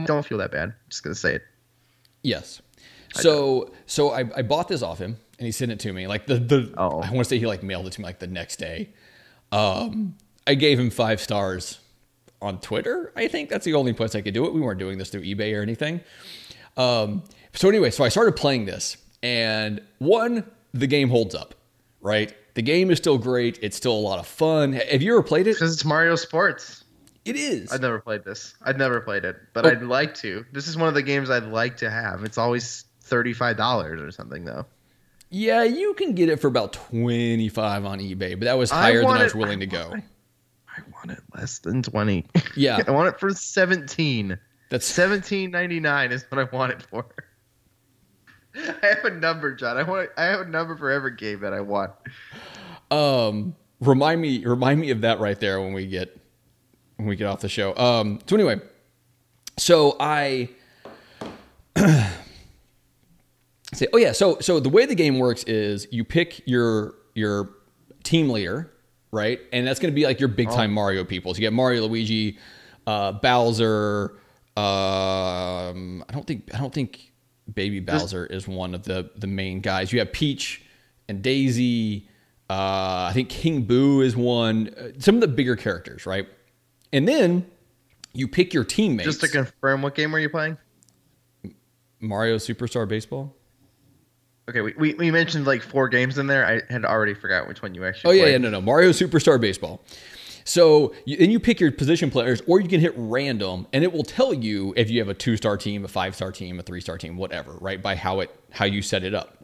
[0.06, 0.74] don't feel that bad.
[0.90, 1.42] just gonna say it.
[2.28, 2.62] Yes.
[3.14, 6.08] So so I, I bought this off him and he sent it to me.
[6.08, 7.00] Like the the Oh.
[7.02, 8.90] I want to say he like mailed it to me like the next day.
[9.52, 11.80] Um I gave him five stars
[12.42, 13.12] on Twitter.
[13.16, 14.54] I think that's the only place I could do it.
[14.54, 16.02] We weren't doing this through eBay or anything.
[16.76, 21.56] Um so anyway, so I started playing this and one, the game holds up,
[22.02, 22.36] right?
[22.54, 23.58] The game is still great.
[23.62, 24.74] It's still a lot of fun.
[24.74, 25.56] Have you ever played it?
[25.56, 26.84] Because it's Mario Sports.
[27.28, 27.72] It is.
[27.72, 28.56] I've never played this.
[28.62, 29.70] I've never played it, but Oh.
[29.70, 30.46] I'd like to.
[30.54, 32.24] This is one of the games I'd like to have.
[32.24, 34.66] It's always thirty five dollars or something though.
[35.30, 38.96] Yeah, you can get it for about 25 on eBay, but that was I higher
[39.00, 39.90] than want I was it- willing to I go.
[39.90, 40.04] want
[40.70, 42.26] I want it less than twenty.
[42.56, 42.82] Yeah.
[42.88, 44.38] I want it for seventeen.
[44.70, 47.06] That's Seventeen ninety nine is what I want it for.
[48.56, 49.78] I have a number, John.
[49.78, 50.10] I want.
[50.18, 51.92] I have a number for every game that I want.
[52.90, 56.17] Um, remind me, remind me of that right there when we get
[56.98, 57.76] when we get off the show.
[57.78, 58.60] Um, so anyway,
[59.58, 60.50] so I
[63.74, 67.50] say, oh yeah, so so the way the game works is you pick your your
[68.04, 68.72] team leader,
[69.12, 71.34] right, and that's going to be like your big time Mario people.
[71.34, 72.38] So you get Mario, Luigi,
[72.86, 74.18] uh, Bowser.
[74.56, 77.14] Um, I don't think I don't think
[77.54, 79.94] Baby Bowser is one of the the main guys.
[79.94, 80.64] You have Peach
[81.08, 82.10] and Daisy.
[82.50, 84.70] Uh, I think King Boo is one.
[84.70, 86.28] Uh, some of the bigger characters, right?
[86.94, 87.46] And then
[88.14, 89.06] you pick your teammates.
[89.06, 90.58] Just to confirm, what game were you playing?
[92.00, 93.36] Mario Superstar Baseball.
[94.50, 96.46] Okay, we, we, we mentioned like four games in there.
[96.46, 98.10] I had already forgot which one you actually.
[98.10, 98.32] Oh yeah, played.
[98.34, 99.84] yeah, no, no, Mario Superstar Baseball.
[100.46, 103.92] So you, then you pick your position players, or you can hit random, and it
[103.92, 107.18] will tell you if you have a two-star team, a five-star team, a three-star team,
[107.18, 107.82] whatever, right?
[107.82, 109.44] By how it how you set it up.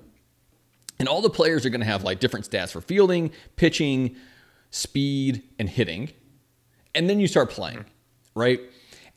[1.00, 4.16] And all the players are going to have like different stats for fielding, pitching,
[4.72, 6.12] speed, and hitting.
[6.96, 7.86] And then you start playing,
[8.36, 8.60] right?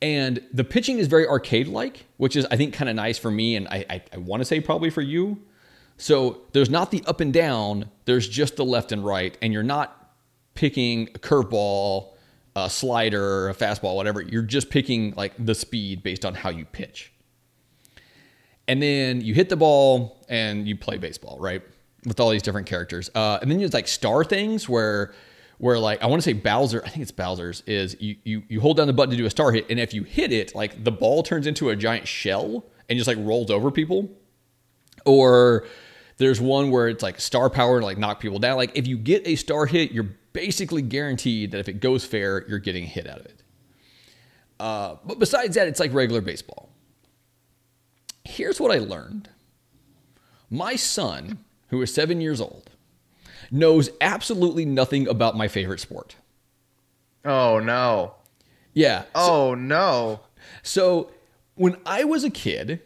[0.03, 3.57] And the pitching is very arcade-like, which is I think kind of nice for me,
[3.57, 5.43] and I I, I want to say probably for you.
[5.97, 9.63] So there's not the up and down, there's just the left and right, and you're
[9.63, 10.13] not
[10.55, 12.15] picking a curveball,
[12.55, 14.21] a slider, a fastball, whatever.
[14.21, 17.13] You're just picking like the speed based on how you pitch.
[18.69, 21.63] And then you hit the ball and you play baseball, right?
[22.05, 23.11] With all these different characters.
[23.15, 25.15] Uh, and then there's like star things where
[25.59, 28.61] where like I want to say Bowser, I think it's Bowser's, is you, you you
[28.61, 30.85] hold down the button to do a star hit, and if you hit it, like
[30.85, 34.11] the ball turns into a giant shell and just like rolls over people
[35.07, 35.67] or
[36.19, 38.57] there's one where it's like star power to like knock people down.
[38.57, 42.47] Like if you get a star hit, you're basically guaranteed that if it goes fair,
[42.49, 43.43] you're getting a hit out of it.
[44.59, 46.71] Uh, but besides that, it's like regular baseball.
[48.25, 49.29] Here's what I learned
[50.49, 52.71] my son, who is seven years old,
[53.51, 56.17] knows absolutely nothing about my favorite sport.
[57.25, 58.15] Oh no.
[58.75, 59.03] Yeah.
[59.03, 60.21] So, Oh no.
[60.63, 61.11] so
[61.55, 62.83] when I was a kid,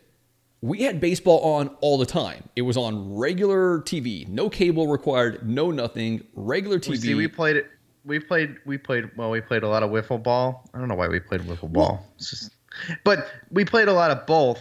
[0.62, 2.48] we had baseball on all the time.
[2.54, 6.90] It was on regular TV, no cable required, no nothing, regular TV.
[6.90, 7.66] We see, we played it.
[8.04, 8.56] We played.
[8.64, 9.10] We played.
[9.16, 10.68] Well, we played a lot of wiffle ball.
[10.72, 12.06] I don't know why we played wiffle ball.
[12.16, 12.54] It's just,
[13.04, 14.60] but we played a lot of both,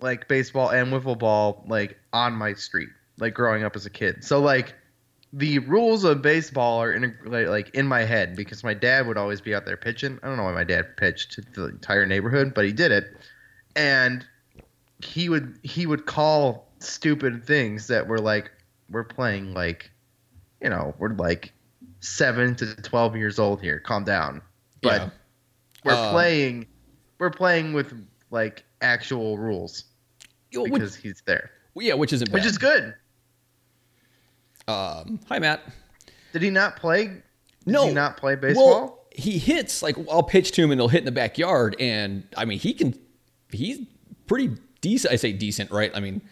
[0.00, 4.24] like baseball and wiffle ball, like on my street, like growing up as a kid.
[4.24, 4.74] So like,
[5.32, 9.40] the rules of baseball are in like, in my head because my dad would always
[9.40, 10.18] be out there pitching.
[10.22, 13.16] I don't know why my dad pitched to the entire neighborhood, but he did it,
[13.74, 14.26] and
[15.02, 18.50] he would he would call stupid things that were like
[18.90, 19.90] we're playing like
[20.60, 21.52] you know we're like
[22.00, 24.42] seven to 12 years old here calm down
[24.80, 25.10] but Yeah.
[25.84, 26.66] we're Um, playing
[27.18, 27.92] we're playing with
[28.30, 29.84] like actual rules
[30.52, 32.34] because he's there yeah, which isn't bad.
[32.34, 32.94] which is good
[34.68, 35.62] um, hi Matt.
[36.32, 37.22] did he not play did
[37.66, 37.86] No.
[37.88, 41.00] he not play baseball Well, he hits like I'll pitch to him and he'll hit
[41.00, 42.94] in the backyard, and I mean he can.
[43.50, 43.80] He's
[44.26, 45.12] pretty decent.
[45.12, 45.90] I say decent, right?
[45.94, 46.22] I mean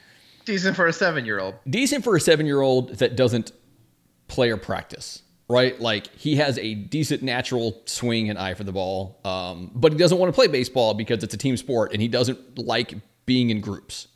[0.47, 3.53] decent for a seven year old decent for a seven-year-old that doesn't
[4.29, 5.79] play or practice, right?
[5.81, 9.99] Like he has a decent natural swing and eye for the ball, um, but he
[9.99, 12.95] doesn't want to play baseball because it's a team sport, and he doesn't like
[13.27, 14.09] being in groups.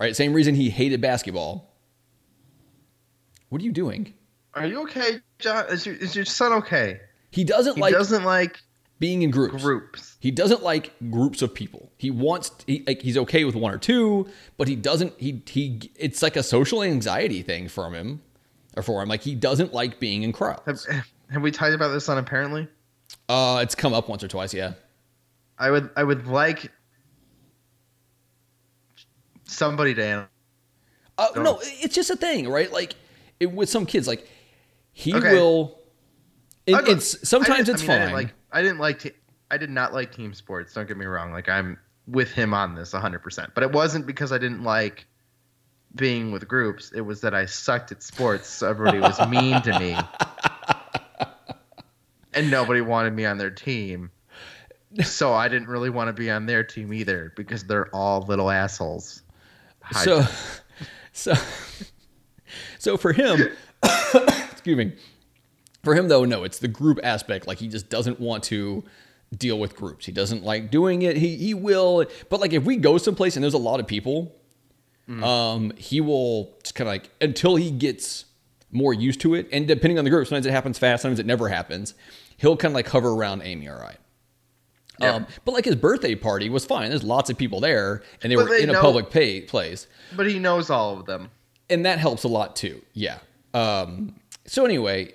[0.00, 1.71] All right, same reason he hated basketball.
[3.52, 4.14] What are you doing?
[4.54, 8.24] are you okay john is your, is your son okay He doesn't he like doesn't
[8.24, 8.58] like
[8.98, 9.62] being in groups.
[9.62, 11.92] groups He doesn't like groups of people.
[11.98, 15.92] He wants he, like he's okay with one or two, but he doesn't he he
[15.96, 18.22] it's like a social anxiety thing from him
[18.74, 19.10] or for him.
[19.10, 20.86] Like he doesn't like being in crowds.
[20.86, 22.68] have, have we talked about this on apparently
[23.28, 24.72] Uh it's come up once or twice, yeah.
[25.58, 26.72] I would I would like
[29.44, 30.26] somebody to.
[31.18, 32.72] Uh, no, it's just a thing, right?
[32.72, 32.94] Like
[33.42, 34.28] it, with some kids like
[34.92, 35.32] he Okay.
[35.34, 35.78] will
[36.66, 39.12] it, I'll go- it's sometimes it's I mean, I didn't like I didn't like te-
[39.50, 40.72] I did not like team sports.
[40.74, 41.32] Don't get me wrong.
[41.32, 43.48] Like I'm with him on this 100%.
[43.54, 45.06] But it wasn't because I didn't like
[45.94, 46.90] being with groups.
[46.94, 48.48] It was that I sucked at sports.
[48.48, 49.96] So everybody was mean to me.
[52.34, 54.10] And nobody wanted me on their team.
[55.04, 58.50] So I didn't really want to be on their team either because they're all little
[58.50, 59.22] assholes.
[59.82, 60.26] Hi, so
[61.12, 61.34] so
[62.82, 63.38] so for him
[64.50, 64.92] excuse me
[65.84, 68.82] for him though no it's the group aspect like he just doesn't want to
[69.36, 72.76] deal with groups he doesn't like doing it he he will but like if we
[72.76, 74.34] go someplace and there's a lot of people
[75.22, 78.24] um he will just kind of like until he gets
[78.70, 81.26] more used to it and depending on the group sometimes it happens fast sometimes it
[81.26, 81.94] never happens
[82.38, 83.98] he'll kind of like hover around amy all right
[85.00, 85.14] Yeah.
[85.16, 86.88] um, but like his birthday party was fine.
[86.90, 89.86] There's lots of people there, and they But were they in a public pay, place
[90.16, 91.30] But he knows all of them.
[91.72, 92.82] And that helps a lot too.
[92.92, 93.18] Yeah.
[93.54, 94.14] Um,
[94.46, 95.12] so anyway,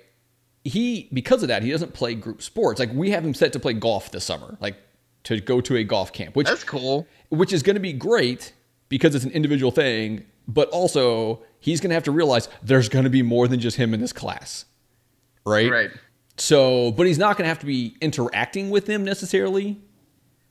[0.64, 2.78] he because of that he doesn't play group sports.
[2.78, 4.76] Like we have him set to play golf this summer, like
[5.24, 7.06] to go to a golf camp, which That's cool.
[7.30, 8.52] which is going to be great
[8.88, 10.24] because it's an individual thing.
[10.46, 13.76] But also he's going to have to realize there's going to be more than just
[13.76, 14.64] him in this class,
[15.44, 15.70] right?
[15.70, 15.90] Right.
[16.38, 19.76] So, but he's not going to have to be interacting with them necessarily.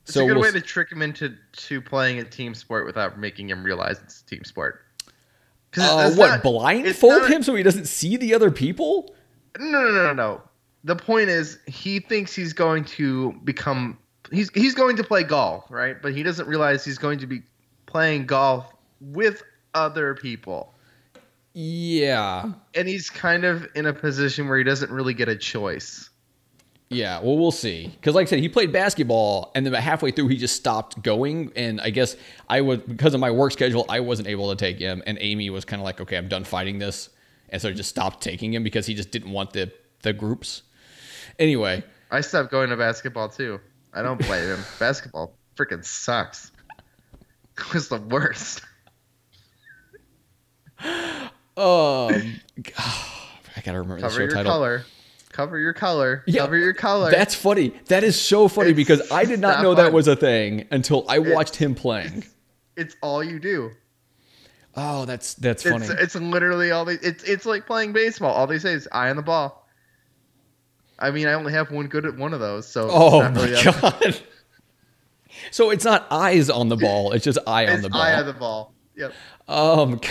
[0.04, 2.86] It's So a good we'll way to trick him into to playing a team sport
[2.86, 4.82] without making him realize it's a team sport.
[5.84, 9.16] Uh, what not- blindfold not- him so he doesn't see the other people?
[9.60, 10.42] No, no, no, no, no.
[10.84, 13.98] The point is, he thinks he's going to become.
[14.32, 16.00] He's he's going to play golf, right?
[16.02, 17.42] But he doesn't realize he's going to be
[17.88, 19.42] playing golf with
[19.74, 20.74] other people,
[21.54, 22.52] Yeah.
[22.76, 26.10] and he's kind of in a position where he doesn't really get a choice.
[26.90, 27.88] Yeah, well, we'll see.
[27.88, 31.52] Because, like I said, he played basketball, and then halfway through, he just stopped going.
[31.56, 32.16] And I guess
[32.48, 35.04] I was because of my work schedule, I wasn't able to take him.
[35.06, 37.10] And Amy was kind of like, "Okay, I'm done fighting this,"
[37.50, 39.72] and so I just stopped taking him because he just didn't want the
[40.02, 40.64] the groups.
[41.40, 43.60] Anyway, I stopped going to basketball too.
[43.94, 44.60] I don't blame him.
[44.80, 46.52] Basketball freaking sucks.
[47.58, 48.62] It was the worst.
[50.80, 50.86] um,
[51.58, 52.42] I
[53.64, 54.52] gotta remember the Cover show your title.
[54.52, 54.86] color.
[55.38, 56.24] Cover your color.
[56.26, 57.12] Yeah, Cover your color.
[57.12, 57.70] That's funny.
[57.90, 61.06] That is so funny It's because I did not know that was a thing until
[61.08, 62.26] I watched him playing.
[62.76, 63.70] it's all you do.
[64.76, 65.86] Oh, that's that's funny.
[65.86, 66.96] It's it's literally all they.
[66.96, 68.34] It's it's like playing baseball.
[68.34, 69.68] All they say is eye on the ball.
[70.98, 73.44] I mean, I only have one good at one of those, so oh it's my
[73.44, 74.20] really that- god.
[75.52, 78.02] so it's not eyes on the ball; it's just eye on the ball.
[78.02, 78.74] eye on the ball.
[78.96, 79.14] Yep.
[79.48, 80.02] Um.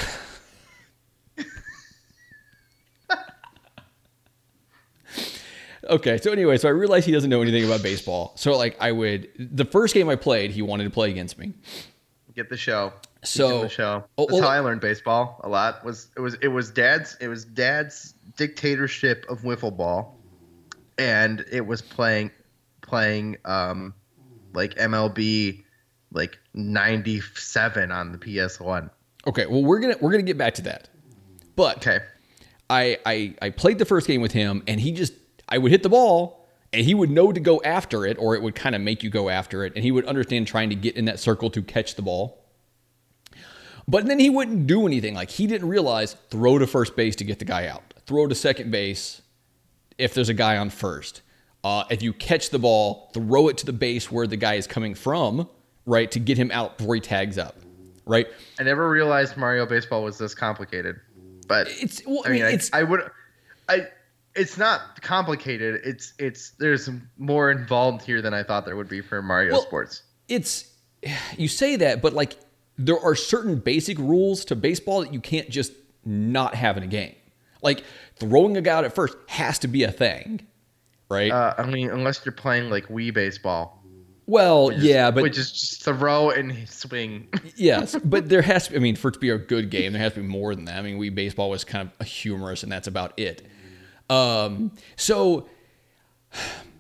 [5.89, 8.33] Okay, so anyway, so I realized he doesn't know anything about baseball.
[8.37, 11.53] So like I would the first game I played, he wanted to play against me.
[12.35, 12.93] Get the show.
[13.25, 14.05] So- the show.
[14.19, 14.43] Oh, That's oh.
[14.43, 15.85] how I learned baseball a lot.
[15.85, 20.19] Was it was it was dad's it was dad's dictatorship of wiffle ball,
[20.99, 22.31] and it was playing
[22.83, 23.95] playing um
[24.53, 25.65] like MLB
[26.13, 28.91] like ninety seven on the PS one.
[29.27, 30.89] Okay, well we're gonna we're gonna get back to that.
[31.57, 32.01] But Okay.
[32.69, 35.13] I, I I played the first game with him, and he just
[35.49, 38.43] I would hit the ball, and he would know to go after it, or it
[38.43, 40.97] would kind of make you go after it, and he would understand trying to get
[40.97, 42.45] in that circle to catch the ball.
[43.89, 45.15] But then he wouldn't do anything.
[45.15, 48.35] Like he didn't realize throw to first base to get the guy out, throw to
[48.35, 49.23] second base
[49.97, 51.23] if there's a guy on first.
[51.63, 54.67] Uh, if you catch the ball, throw it to the base where the guy is
[54.67, 55.49] coming from,
[55.85, 57.57] right, to get him out before he tags up,
[58.07, 58.27] right?
[58.59, 61.01] I never realized Mario Baseball was this complicated,
[61.49, 63.01] but It's well, I mean, I, it's I would,
[63.69, 63.89] I,
[64.37, 65.81] it's not complicated.
[65.85, 69.63] It's it's there's more involved here than I thought there would be for Mario Well,
[69.63, 70.03] Sports.
[70.29, 70.73] it's
[71.37, 72.37] you say that, but like
[72.79, 75.73] there are certain basic rules to baseball that you can't just
[76.05, 77.15] not have in a game.
[77.63, 77.83] Like
[78.17, 80.47] throwing a guy out at first has to be a thing,
[81.09, 81.33] right?
[81.33, 83.83] Uh, I mean, unless you're playing like Wii baseball,
[84.27, 87.29] well, yeah, but which is just throw and swing.
[87.57, 88.73] yes, but there has to.
[88.73, 90.55] Be, I mean, for it to be a good game, there has to be more
[90.55, 90.77] than that.
[90.79, 93.47] I mean, Wii baseball was kind of humorous, and that's about it.
[94.09, 95.49] Um, so,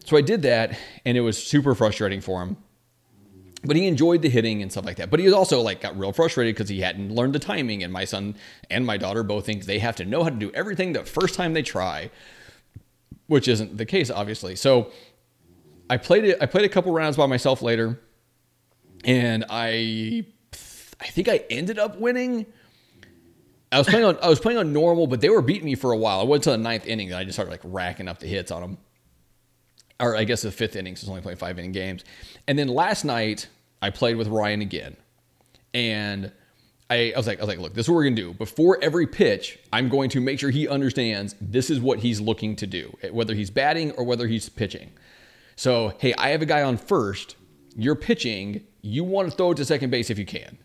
[0.04, 2.56] so I did that, and it was super frustrating for him.
[3.64, 5.10] But he enjoyed the hitting and stuff like that.
[5.10, 7.82] But he also like got real frustrated because he hadn't learned the timing.
[7.82, 8.36] And my son
[8.70, 11.34] and my daughter both think they have to know how to do everything the first
[11.34, 12.10] time they try,
[13.26, 14.54] which isn't the case, obviously.
[14.54, 14.92] So
[15.90, 16.38] I played it.
[16.40, 18.00] I played a couple rounds by myself later,
[19.04, 20.26] and I,
[21.00, 22.46] I think I ended up winning.
[23.72, 24.18] I was playing on.
[24.22, 26.20] I was playing on normal, but they were beating me for a while.
[26.20, 28.50] I went to the ninth inning, and I just started like racking up the hits
[28.50, 28.78] on them.
[29.98, 32.04] Or I guess the fifth inning, so it's only playing five inning games.
[32.46, 33.48] And then last night
[33.80, 34.96] I played with Ryan again,
[35.72, 36.30] and
[36.88, 38.34] I, I was like, I was like, look, this is what we're gonna do.
[38.34, 42.56] Before every pitch, I'm going to make sure he understands this is what he's looking
[42.56, 44.92] to do, eh, whether he's batting or whether he's pitching.
[45.56, 47.36] So, hey, I have a guy on first.
[47.74, 48.64] You're pitching.
[48.82, 50.58] You want to throw it to second base if you can.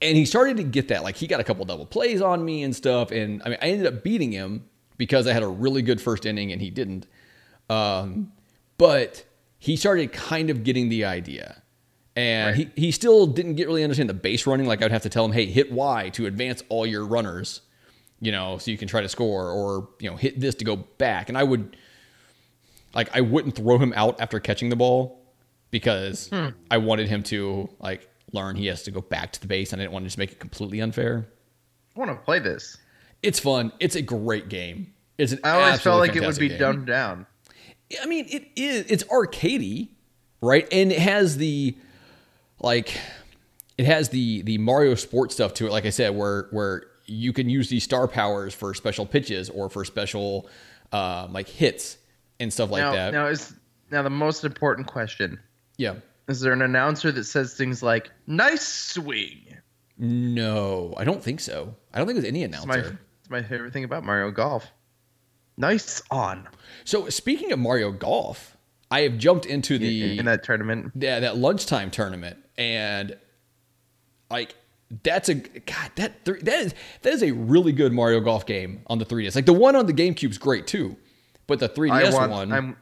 [0.00, 1.02] And he started to get that.
[1.02, 3.10] Like he got a couple double plays on me and stuff.
[3.10, 4.64] And I mean, I ended up beating him
[4.96, 7.06] because I had a really good first inning and he didn't.
[7.68, 8.32] Um,
[8.76, 9.24] but
[9.58, 11.62] he started kind of getting the idea.
[12.14, 14.66] And he, he still didn't get really understand the base running.
[14.66, 17.60] Like I'd have to tell him, hey, hit Y to advance all your runners,
[18.20, 20.74] you know, so you can try to score, or you know, hit this to go
[20.74, 21.28] back.
[21.28, 21.76] And I would
[22.92, 25.20] like I wouldn't throw him out after catching the ball
[25.70, 26.28] because
[26.70, 29.80] I wanted him to like learn he has to go back to the base and
[29.80, 31.28] I didn't want to just make it completely unfair.
[31.96, 32.76] I want to play this.
[33.22, 33.72] It's fun.
[33.80, 34.92] It's a great game.
[35.16, 36.58] It's an I always felt like it would be game.
[36.58, 37.26] dumbed down.
[38.00, 38.86] I mean, it is.
[38.88, 39.88] It's arcadey,
[40.40, 40.68] right?
[40.70, 41.76] And it has the
[42.60, 42.96] like,
[43.76, 45.72] it has the the Mario Sport stuff to it.
[45.72, 49.68] Like I said, where where you can use these star powers for special pitches or
[49.68, 50.48] for special
[50.92, 51.96] um, like hits
[52.38, 53.12] and stuff like now, that.
[53.12, 53.54] now is
[53.90, 55.40] now the most important question:
[55.76, 55.94] yeah.
[56.28, 59.56] Is there an announcer that says things like "nice swing"?
[59.96, 61.74] No, I don't think so.
[61.92, 62.68] I don't think there's any It's announcer.
[62.90, 64.70] my it's my favorite thing about Mario Golf.
[65.56, 66.46] Nice on
[66.84, 68.56] So speaking of Mario Golf,
[68.90, 70.92] I have jumped into the in that tournament.
[70.94, 73.16] yeah, that lunchtime tournament, and
[74.30, 74.54] like
[75.02, 78.98] that's a god that that is that is a really good Mario Golf game on
[78.98, 79.34] the 3DS.
[79.34, 80.96] Like the one on the GameCube's great too,
[81.46, 82.30] but the 3DS I want.
[82.30, 82.76] one, I'm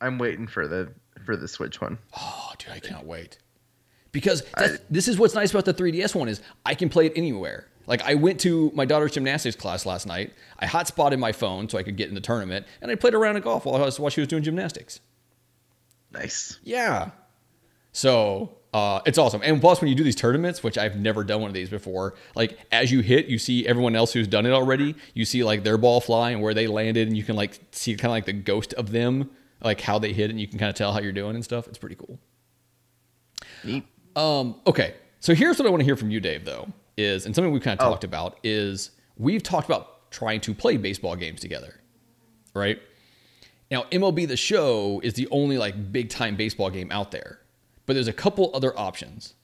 [0.00, 0.92] I'm waiting for the
[1.26, 1.98] for the Switch one.
[2.18, 3.38] oh dude, I cannot wait
[4.12, 7.12] because that's, this is what's nice about the 3DS one is I can play it
[7.16, 7.68] anywhere.
[7.86, 10.32] Like I went to my daughter's gymnastics class last night.
[10.58, 13.36] I hotspotted my phone so I could get in the tournament, and I played around
[13.36, 15.00] at golf while I was while she was doing gymnastics.
[16.12, 16.58] Nice.
[16.62, 17.10] Yeah.
[17.92, 19.40] So uh, it's awesome.
[19.44, 22.14] And plus, when you do these tournaments, which I've never done one of these before,
[22.34, 24.94] like as you hit, you see everyone else who's done it already.
[25.14, 27.94] You see like their ball fly and where they landed, and you can like see
[27.96, 29.30] kind of like the ghost of them,
[29.62, 31.66] like how they hit, and you can kind of tell how you're doing and stuff.
[31.68, 32.18] It's pretty cool.
[33.64, 33.84] Neat.
[34.14, 36.44] Um, okay, so here's what I want to hear from you, Dave.
[36.44, 37.90] Though is and something we've kind of Oh.
[37.90, 41.80] talked about is we've talked about trying to play baseball games together,
[42.54, 42.80] right?
[43.70, 47.40] Now, MLB The Show is the only like big time baseball game out there,
[47.84, 49.34] but there's a couple other options.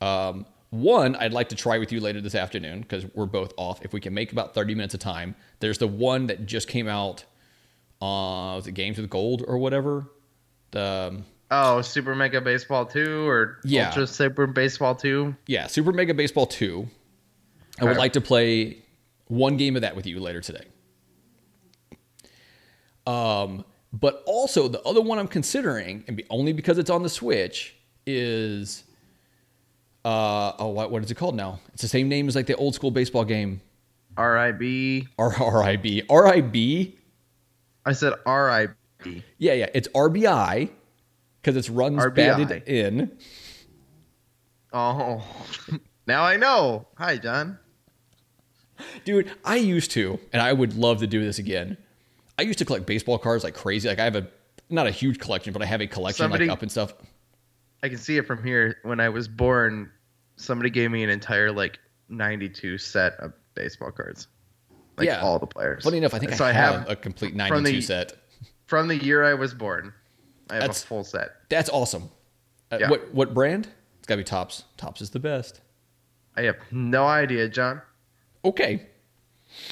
[0.00, 3.82] Um, one I'd like to try with you later this afternoon because we're both off.
[3.84, 6.88] If we can make about 30 minutes of time, there's the one that just came
[6.88, 7.24] out.
[8.02, 10.04] Uh, was it Games with Gold or whatever?
[10.72, 13.88] The um, Oh, Super Mega Baseball 2 or Yeah.
[13.88, 15.36] Ultra Super Baseball 2?
[15.46, 16.88] yeah, Super Mega Baseball 2.
[17.78, 17.98] I would Okay.
[17.98, 18.78] like to play
[19.28, 20.64] one game of that with you later today.
[23.06, 27.10] Um, But also the other one I'm considering, and be, only because it's on the
[27.10, 27.76] Switch,
[28.06, 28.84] is
[30.04, 31.60] uh oh what what is it called now?
[31.74, 33.60] It's the same name as like the old school baseball game.
[34.16, 35.06] RIB.
[35.18, 35.84] R RIB.
[36.10, 36.56] RIB.
[36.56, 36.92] I
[37.90, 38.76] said RIB.
[39.38, 39.66] Yeah, yeah.
[39.74, 40.70] It's RBI
[41.40, 42.14] because it's runs RBI.
[42.14, 43.10] batted in.
[44.72, 45.24] Oh,
[46.06, 46.86] now I know.
[46.96, 47.58] Hi, John.
[49.04, 51.76] Dude, I used to, and I would love to do this again.
[52.38, 53.88] I used to collect baseball cards like crazy.
[53.88, 54.28] Like I have a
[54.70, 56.94] not a huge collection, but I have a collection Somebody- like up and stuff.
[57.82, 58.76] I can see it from here.
[58.84, 59.90] When I was born,
[60.36, 61.78] somebody gave me an entire like
[62.08, 64.28] 92 set of baseball cards.
[64.96, 65.20] Like Yeah.
[65.20, 65.84] all the players.
[65.84, 68.12] Funny enough, I think So I, I have, have a complete from 92 the- set.
[68.66, 69.92] from the year I was born.
[70.50, 71.30] I have That's- a full set.
[71.48, 72.10] That's awesome.
[72.70, 72.90] Uh, Yeah.
[72.90, 73.68] What what brand?
[73.98, 74.64] It's got to be Topps.
[74.76, 75.60] Topps is the best.
[76.36, 77.80] I have no idea, John.
[78.44, 78.86] Okay.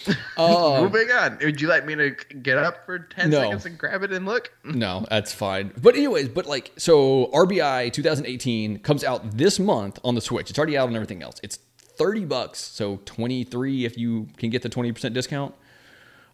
[0.38, 1.38] Moving on.
[1.42, 2.10] Would you like me to
[2.42, 3.40] get up for 10 No.
[3.42, 4.52] seconds and grab it and look?
[4.64, 5.72] no, that's fine.
[5.80, 10.50] But anyways, but like so RBI 2018 comes out this month on the Switch.
[10.50, 11.40] It's already out on everything else.
[11.42, 11.58] It's
[12.00, 15.54] 30 bucks, so 23 if you can get the 20% discount.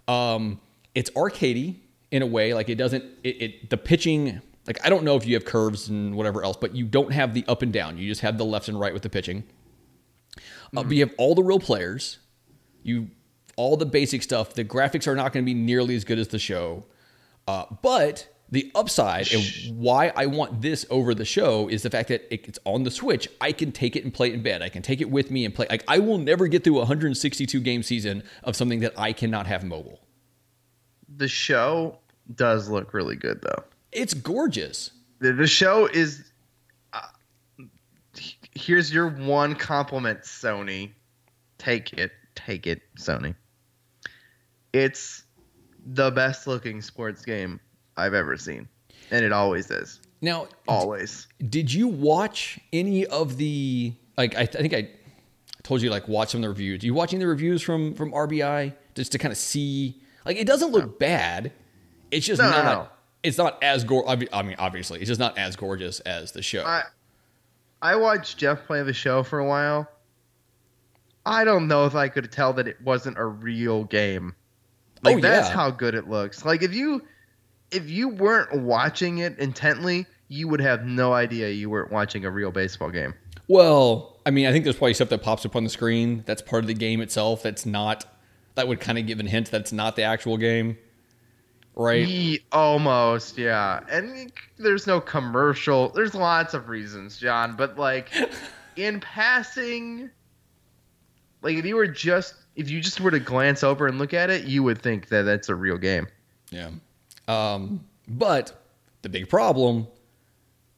[0.07, 0.61] Um
[0.95, 1.77] it's arcadey
[2.11, 5.27] in a way like it doesn't it, it the pitching like I don't know if
[5.27, 7.99] you have curves and whatever else, but you don't have the up and down.
[7.99, 9.45] You just have the left and right with the pitching.
[10.77, 12.19] Uh, but you have all the real players.
[12.83, 13.09] You
[13.57, 14.55] all the basic stuff.
[14.55, 16.85] The graphics are not going to be nearly as good as the show.
[17.49, 19.45] Uh, but the upside and
[19.77, 23.29] why I want this over the show is the fact that it's on the Switch.
[23.41, 24.63] I can take it and play it in bed.
[24.63, 25.67] I can take it with me and play.
[25.69, 29.47] Like I will never get through a 162 game season of something that I cannot
[29.47, 30.01] have mobile.
[31.17, 31.99] The show
[32.35, 33.65] does look really good, though.
[33.93, 34.93] It's gorgeous.
[35.21, 36.31] The, the show is.
[36.93, 37.01] Uh,
[38.55, 40.93] here's your one compliment, Sony.
[41.59, 42.13] Take it.
[42.35, 43.35] Take it, Sony.
[44.73, 45.25] It's
[45.85, 47.61] the best looking sports game
[47.97, 48.69] I've ever seen.
[49.11, 50.01] And it always is.
[50.21, 51.29] Now, Always.
[51.51, 54.35] did you watch any of the like?
[54.35, 54.89] I, I think I
[55.63, 56.83] told you like watch some of the reviews.
[56.83, 60.73] you watching the reviews from from RBI just to kind of see like it doesn't
[60.73, 61.53] look bad.
[62.11, 62.65] It's just No, no, not.
[62.65, 62.89] no.
[63.23, 64.09] It's not as gore.
[64.09, 66.65] I mean, obviously, it's just not as gorgeous as the show.
[66.65, 66.83] I
[67.83, 69.89] I watched Jeff play the show for a while.
[71.25, 74.35] I don't know if I could tell that it wasn't a real game.
[75.03, 76.45] Like Oh, that's how good it looks.
[76.45, 77.03] Like if you
[77.71, 82.31] if you weren't watching it intently, you would have no idea you weren't watching a
[82.31, 83.15] real baseball game.
[83.49, 86.43] well, I mean, I think there's probably stuff that pops up on the screen that's
[86.43, 87.43] part of the game itself.
[87.45, 88.05] That's not.
[88.57, 90.79] That would kind of give a hint that's not the actual game,
[91.77, 92.41] right?
[92.53, 93.81] Almost, yeah.
[93.91, 95.91] And there's no commercial.
[95.91, 98.11] There's lots of reasons, John, but like
[98.77, 100.11] in passing
[101.47, 104.31] like if you were just if you just were to glance over and look at
[104.31, 106.09] it, you would think that that's a real game.
[106.51, 106.71] Yeah.
[107.29, 108.63] Um, but
[109.03, 109.87] the big problem,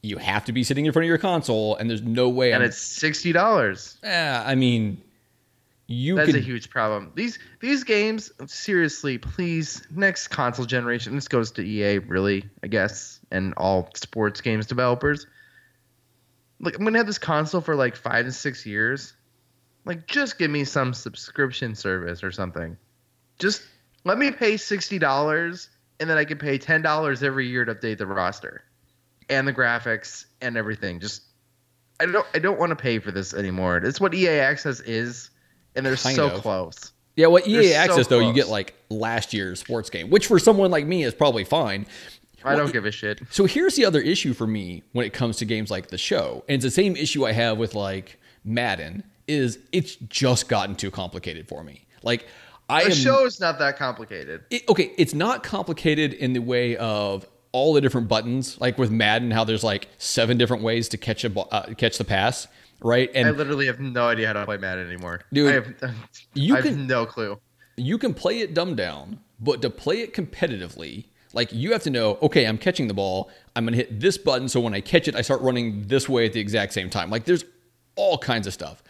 [0.02, 2.52] you have to be sitting in front of your console, and there's no way.
[2.52, 3.98] And I'm- it's sixty dollars.
[4.02, 5.02] Eh, I mean,
[5.86, 6.36] you That's could.
[6.36, 7.12] a huge problem.
[7.14, 11.14] These these games, seriously, please, next console generation.
[11.14, 15.26] This goes to EA, really, I guess, and all sports games developers.
[16.60, 19.14] Like, I'm gonna have this console for like five to six years.
[19.84, 22.76] Like, just give me some subscription service or something.
[23.38, 23.62] Just
[24.04, 25.70] let me pay sixty dollars,
[26.00, 28.62] and then I can pay ten dollars every year to update the roster,
[29.28, 31.00] and the graphics and everything.
[31.00, 31.22] Just
[32.00, 33.78] I don't I don't want to pay for this anymore.
[33.78, 35.30] It's what EA Access is,
[35.74, 36.40] and they're Kind so of.
[36.42, 36.92] close.
[37.16, 40.26] yeah, well, EA They're so Access though, you get like last year's sports game, which
[40.26, 41.86] for someone like me is probably fine.
[42.44, 43.20] I Well, don't give a shit.
[43.30, 46.44] So here's the other issue for me when it comes to games like the show,
[46.48, 49.02] and it's the same issue I have with like Madden.
[49.26, 51.84] Is it's just gotten too complicated for me?
[52.04, 52.26] Like
[52.68, 54.44] I The am show is not that complicated.
[54.50, 58.90] it, okay, it's not complicated in the way of all the different buttons, like with
[58.90, 62.46] Madden, how there's like seven different ways to catch a ball, uh, catch the pass,
[62.82, 63.10] right?
[63.14, 65.20] And I literally have no idea how to play Madden anymore.
[65.32, 65.94] Dude, I have,
[66.34, 67.38] you I have no clue.
[67.78, 71.90] you can play it dumbed down, but to play it competitively, like you have to
[71.90, 75.08] know, okay, I'm catching the ball, I'm gonna hit this button, so when I catch
[75.08, 77.08] it, I start running this way at the exact same time.
[77.08, 77.44] Like there's
[77.96, 78.82] all kinds of stuff.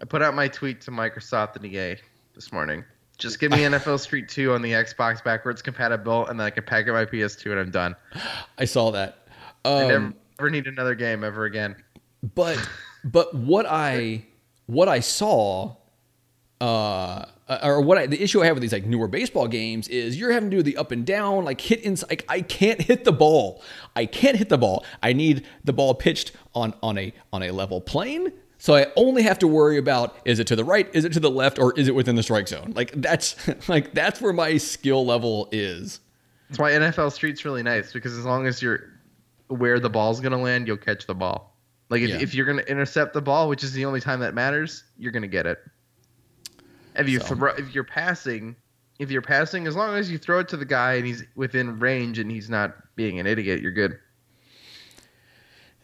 [0.00, 1.96] I put out my tweet to Microsoft and EA
[2.34, 2.84] this morning.
[3.18, 6.62] Just give me NFL Street 2 on the Xbox backwards compatible, and then I can
[6.64, 7.96] pack up my PS2 and I'm done.
[8.56, 9.26] I saw that.
[9.64, 11.76] I Um, never, never need another game ever again.
[12.34, 12.56] but
[13.04, 14.24] but what I
[14.66, 15.76] what I saw
[16.60, 17.24] uh
[17.62, 20.32] or what I the issue I have with these like newer baseball games is you're
[20.32, 23.12] having to do the up and down like hit inside like I can't hit the
[23.12, 23.62] ball.
[23.96, 24.84] I can't hit the ball.
[25.02, 28.32] I need the ball pitched on on a on a level plane.
[28.60, 31.20] So I only have to worry about is it to the right, is it to
[31.20, 32.72] the left or is it within the strike zone?
[32.74, 33.36] Like that's
[33.68, 36.00] like that's where my skill level is.
[36.48, 38.90] That's why NFL Street's really nice because as long as you're
[39.48, 41.56] where the ball's gonna land, you'll catch the ball.
[41.88, 42.16] Like if, Yeah.
[42.20, 45.26] if you're gonna intercept the ball, which is the only time that matters, you're gonna
[45.28, 45.58] get it.
[46.96, 48.56] If you So- throw, if you're passing,
[48.98, 51.78] if you're passing, as long as you throw it to the guy and he's within
[51.78, 53.98] range and he's not being an idiot, you're good.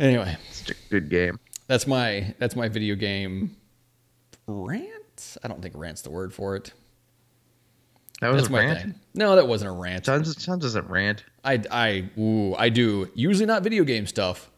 [0.01, 1.39] Anyway, It's a good game.
[1.67, 3.57] That's my that's my video game
[4.47, 5.37] rant.
[5.43, 6.73] I don't think rant's the word for it.
[8.21, 8.81] That was That's a my rant.
[8.81, 8.95] thing.
[9.15, 10.05] No, that wasn't a rant.
[10.05, 11.25] John, John doesn't rant.
[11.45, 13.11] I I ooh, I do.
[13.15, 14.51] Usually not video game stuff.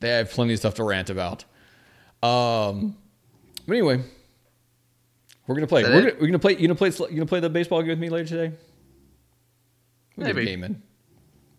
[0.00, 1.44] They have plenty of stuff to rant about.
[2.22, 2.96] Um,
[3.66, 4.02] but anyway,
[5.46, 5.82] we're gonna play.
[5.84, 6.52] We're gonna, we're gonna play.
[6.52, 6.88] You gonna play?
[6.88, 8.56] You gonna play the baseball game with me later today?
[10.16, 10.46] We'll get a Maybe.
[10.46, 10.82] game in.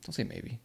[0.04, 0.60] Don't say maybe.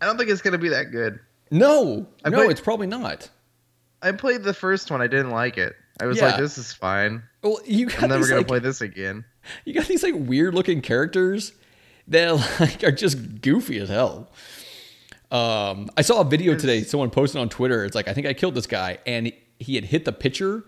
[0.00, 1.18] I don't think it's gonna be that good.
[1.50, 3.30] No, I no, played- it's probably not.
[4.02, 5.00] I played the first one.
[5.00, 5.74] I didn't like it.
[6.00, 6.26] I was Yeah.
[6.26, 7.22] like, this is fine.
[7.42, 9.24] Well, you got I'm never gonna like, play this again.
[9.64, 11.52] you got these like weird looking characters
[12.08, 14.30] that like are just goofy as hell.
[15.30, 16.82] Um, I saw a video today.
[16.82, 17.84] Someone posted on Twitter.
[17.84, 20.64] It's like I think I killed this guy, and he had hit the pitcher.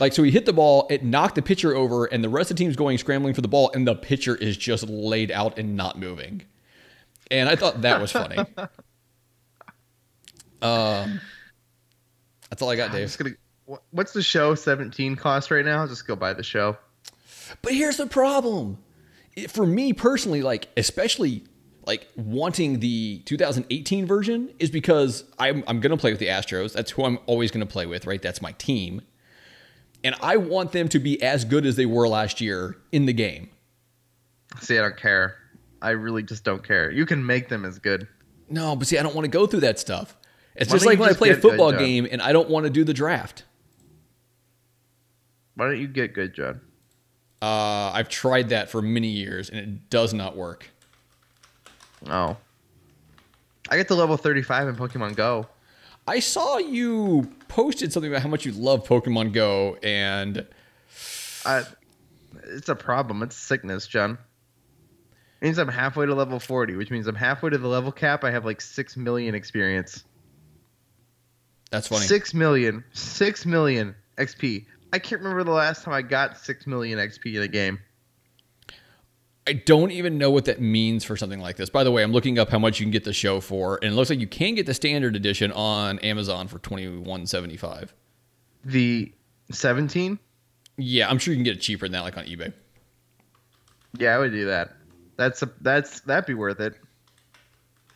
[0.00, 0.86] Like so, he hit the ball.
[0.90, 3.48] It knocked the pitcher over, and the rest of the team's going scrambling for the
[3.48, 6.42] ball, and the pitcher is just laid out and not moving.
[7.30, 8.36] And I thought that was funny.
[10.62, 11.20] um,
[12.50, 13.16] that's all I got, Dave.
[13.16, 13.30] gonna.
[13.90, 15.80] What's the show 17 cost right now?
[15.80, 16.78] I'll just go buy the show.
[17.60, 18.78] But here's the problem.
[19.48, 21.44] For me personally, like especially
[21.86, 26.72] like wanting the 2018 version is because I'm I'm gonna play with the Astros.
[26.72, 28.20] That's who I'm always gonna play with, right?
[28.20, 29.02] That's my team.
[30.04, 33.12] And I want them to be as good as they were last year in the
[33.12, 33.50] game.
[34.60, 35.36] See, I don't care.
[35.82, 36.90] I really just don't care.
[36.90, 38.06] You can make them as good.
[38.50, 40.16] No, but see, I don't want to go through that stuff.
[40.58, 42.64] It's just like when I play a get good, football game and I don't want
[42.64, 43.44] to do the draft.
[45.54, 46.60] Why don't you get good, John?
[47.40, 50.68] Uh, I've tried that for many years and it does not work.
[52.06, 52.36] Oh.
[53.70, 55.46] I get to level 35 in Pokemon Go.
[56.06, 60.46] I saw you posted something about how much you love Pokemon Go, and
[61.44, 61.64] I,
[62.44, 63.22] it's a problem.
[63.22, 64.16] It's sickness, John.
[65.40, 68.24] It means I'm halfway to level 40, which means I'm halfway to the level cap.
[68.24, 70.04] I have like 6 million experience.
[71.70, 72.06] That's funny.
[72.06, 72.84] Six million.
[72.92, 74.66] Six million XP.
[74.92, 77.78] I can't remember the last time I got 6 million XP in a game.
[79.46, 81.70] I don't even know what that means for something like this.
[81.70, 83.92] By the way, I'm looking up how much you can get the show for, and
[83.92, 87.56] it looks like you can get the standard edition on Amazon for twenty one seventy
[87.56, 87.94] five.
[88.64, 89.12] The
[89.50, 90.18] 17?
[90.76, 92.52] Yeah, I'm sure you can get it cheaper than that, like on eBay.
[93.98, 94.74] Yeah, I would do that.
[95.16, 96.74] That's a, that's that'd be worth it.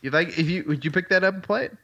[0.01, 1.77] You like if you would you pick that up and play it?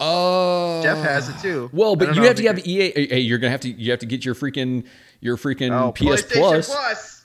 [0.00, 1.70] Uh, Jeff has it too.
[1.72, 2.90] Well, but you know have to have EA.
[2.92, 3.70] Hey, you're gonna have to.
[3.70, 4.86] You have to get your freaking
[5.20, 6.66] your freaking oh, PS PlayStation Plus.
[6.68, 7.24] Plus.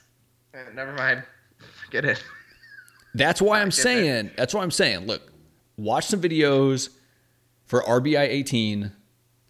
[0.54, 1.22] Eh, never mind.
[1.90, 2.22] Get it.
[3.14, 4.30] That's why I'm saying.
[4.36, 5.06] That's why I'm saying.
[5.06, 5.32] Look,
[5.76, 6.90] watch some videos
[7.64, 8.92] for RBI 18.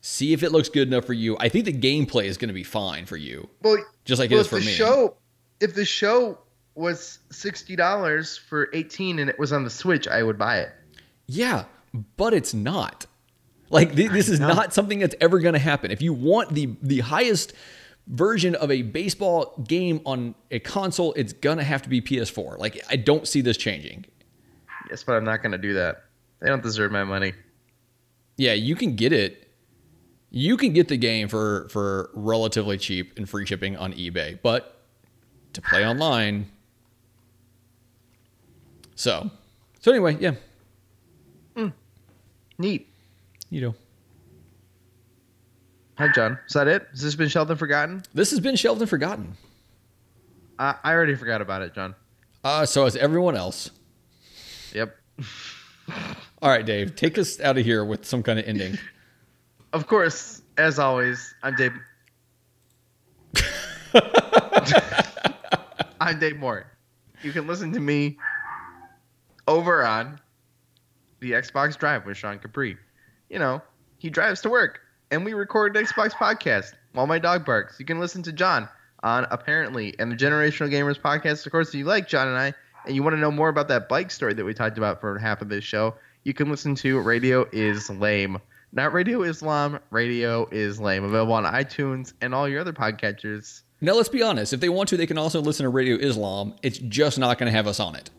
[0.00, 1.36] See if it looks good enough for you.
[1.40, 4.38] I think the gameplay is going to be fine for you, Well, just like well,
[4.38, 4.72] it is for the me.
[4.72, 5.16] show
[5.58, 6.38] if the show
[6.76, 10.70] was sixty dollars for eighteen and it was on the Switch, I would buy it.
[11.26, 11.64] Yeah,
[12.16, 13.06] but it's not.
[13.70, 15.90] Like th- this is not something that's ever going to happen.
[15.90, 17.52] If you want the the highest
[18.06, 22.58] version of a baseball game on a console, it's going to have to be PS4.
[22.58, 24.04] Like I don't see this changing.
[24.90, 26.04] Yes, but I'm not going to do that.
[26.40, 27.32] They don't deserve my money.
[28.36, 29.50] Yeah, you can get it.
[30.30, 34.76] You can get the game for for relatively cheap and free shipping on eBay, but
[35.54, 36.50] to play online.
[38.94, 39.30] So,
[39.80, 40.34] so anyway, yeah,
[41.54, 41.68] hmm.
[42.58, 42.88] Neat.
[43.50, 43.74] You know,
[45.98, 46.38] Hi, John.
[46.46, 46.86] Is that it?
[46.90, 48.02] Has this been Shelved and Forgotten?
[48.12, 49.34] this has been shelved and forgotten.
[50.58, 51.94] I, I already forgot about it, John.
[52.44, 53.70] Uh, so has everyone else.
[54.74, 54.94] Yep.
[56.42, 58.78] All right, Dave, take us out of here with some kind of ending.
[59.72, 61.72] Of course, as always, I'm Dave.
[66.00, 66.66] I'm Dave Moore.
[67.22, 68.16] You can listen to me
[69.46, 70.18] over on
[71.20, 72.78] the Xbox Drive with Sean Capri.
[73.28, 73.62] You know,
[73.98, 77.78] he drives to work, and we record an Xbox podcast while my dog barks.
[77.80, 78.68] You can listen to John
[79.02, 81.44] on Apparently and the Generational Gamers podcast.
[81.44, 82.54] Of course, if you like John and I,
[82.86, 85.18] and you want to know more about that bike story that we talked about for
[85.18, 88.38] half of this show, you can listen to Radio is Lame.
[88.72, 91.04] Not Radio Islam, Radio is Lame.
[91.04, 93.62] Available on iTunes and all your other podcatchers.
[93.80, 94.52] Now, let's be honest.
[94.52, 96.54] If they want to, they can also listen to Radio Islam.
[96.62, 98.10] It's just not going to have us on it.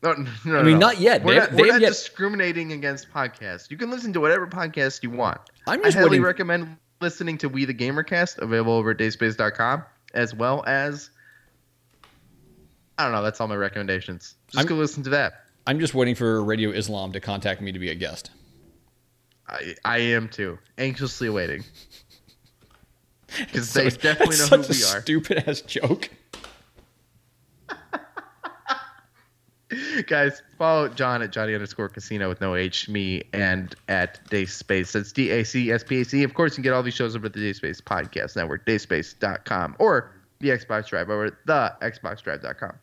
[0.02, 0.12] No,
[0.44, 0.86] no, I mean, no.
[0.86, 1.24] not yet.
[1.24, 3.68] We're They- not, we're not yet- discriminating against podcasts.
[3.70, 5.40] You can listen to whatever podcast you want.
[5.66, 6.22] I'm I highly waiting.
[6.22, 9.82] recommend listening to We the Gamercast, available over at dayspace.com,
[10.14, 11.10] as well as
[12.96, 13.22] I don't know.
[13.22, 14.34] That's all my recommendations.
[14.48, 15.44] Just I'm- go listen to that.
[15.66, 18.30] I'm just waiting for Radio Islam to contact me to be a guest.
[19.48, 20.58] I, I am too.
[20.78, 21.64] Anxiously waiting.
[23.38, 25.00] Because So they definitely know who we a are.
[25.02, 26.08] Stupid ass joke.
[30.06, 34.92] Guys, follow John at Johnny underscore casino with no H, me, and at Dayspace.
[34.92, 36.22] That's D A C S P A C.
[36.22, 39.76] Of course, you can get all these shows over at the Dayspace Podcast Network, dayspace.com,
[39.78, 42.74] or the Xbox Drive over at the Xboxdrive.com.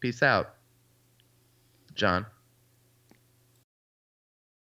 [0.00, 0.54] Peace out.
[1.94, 2.26] John.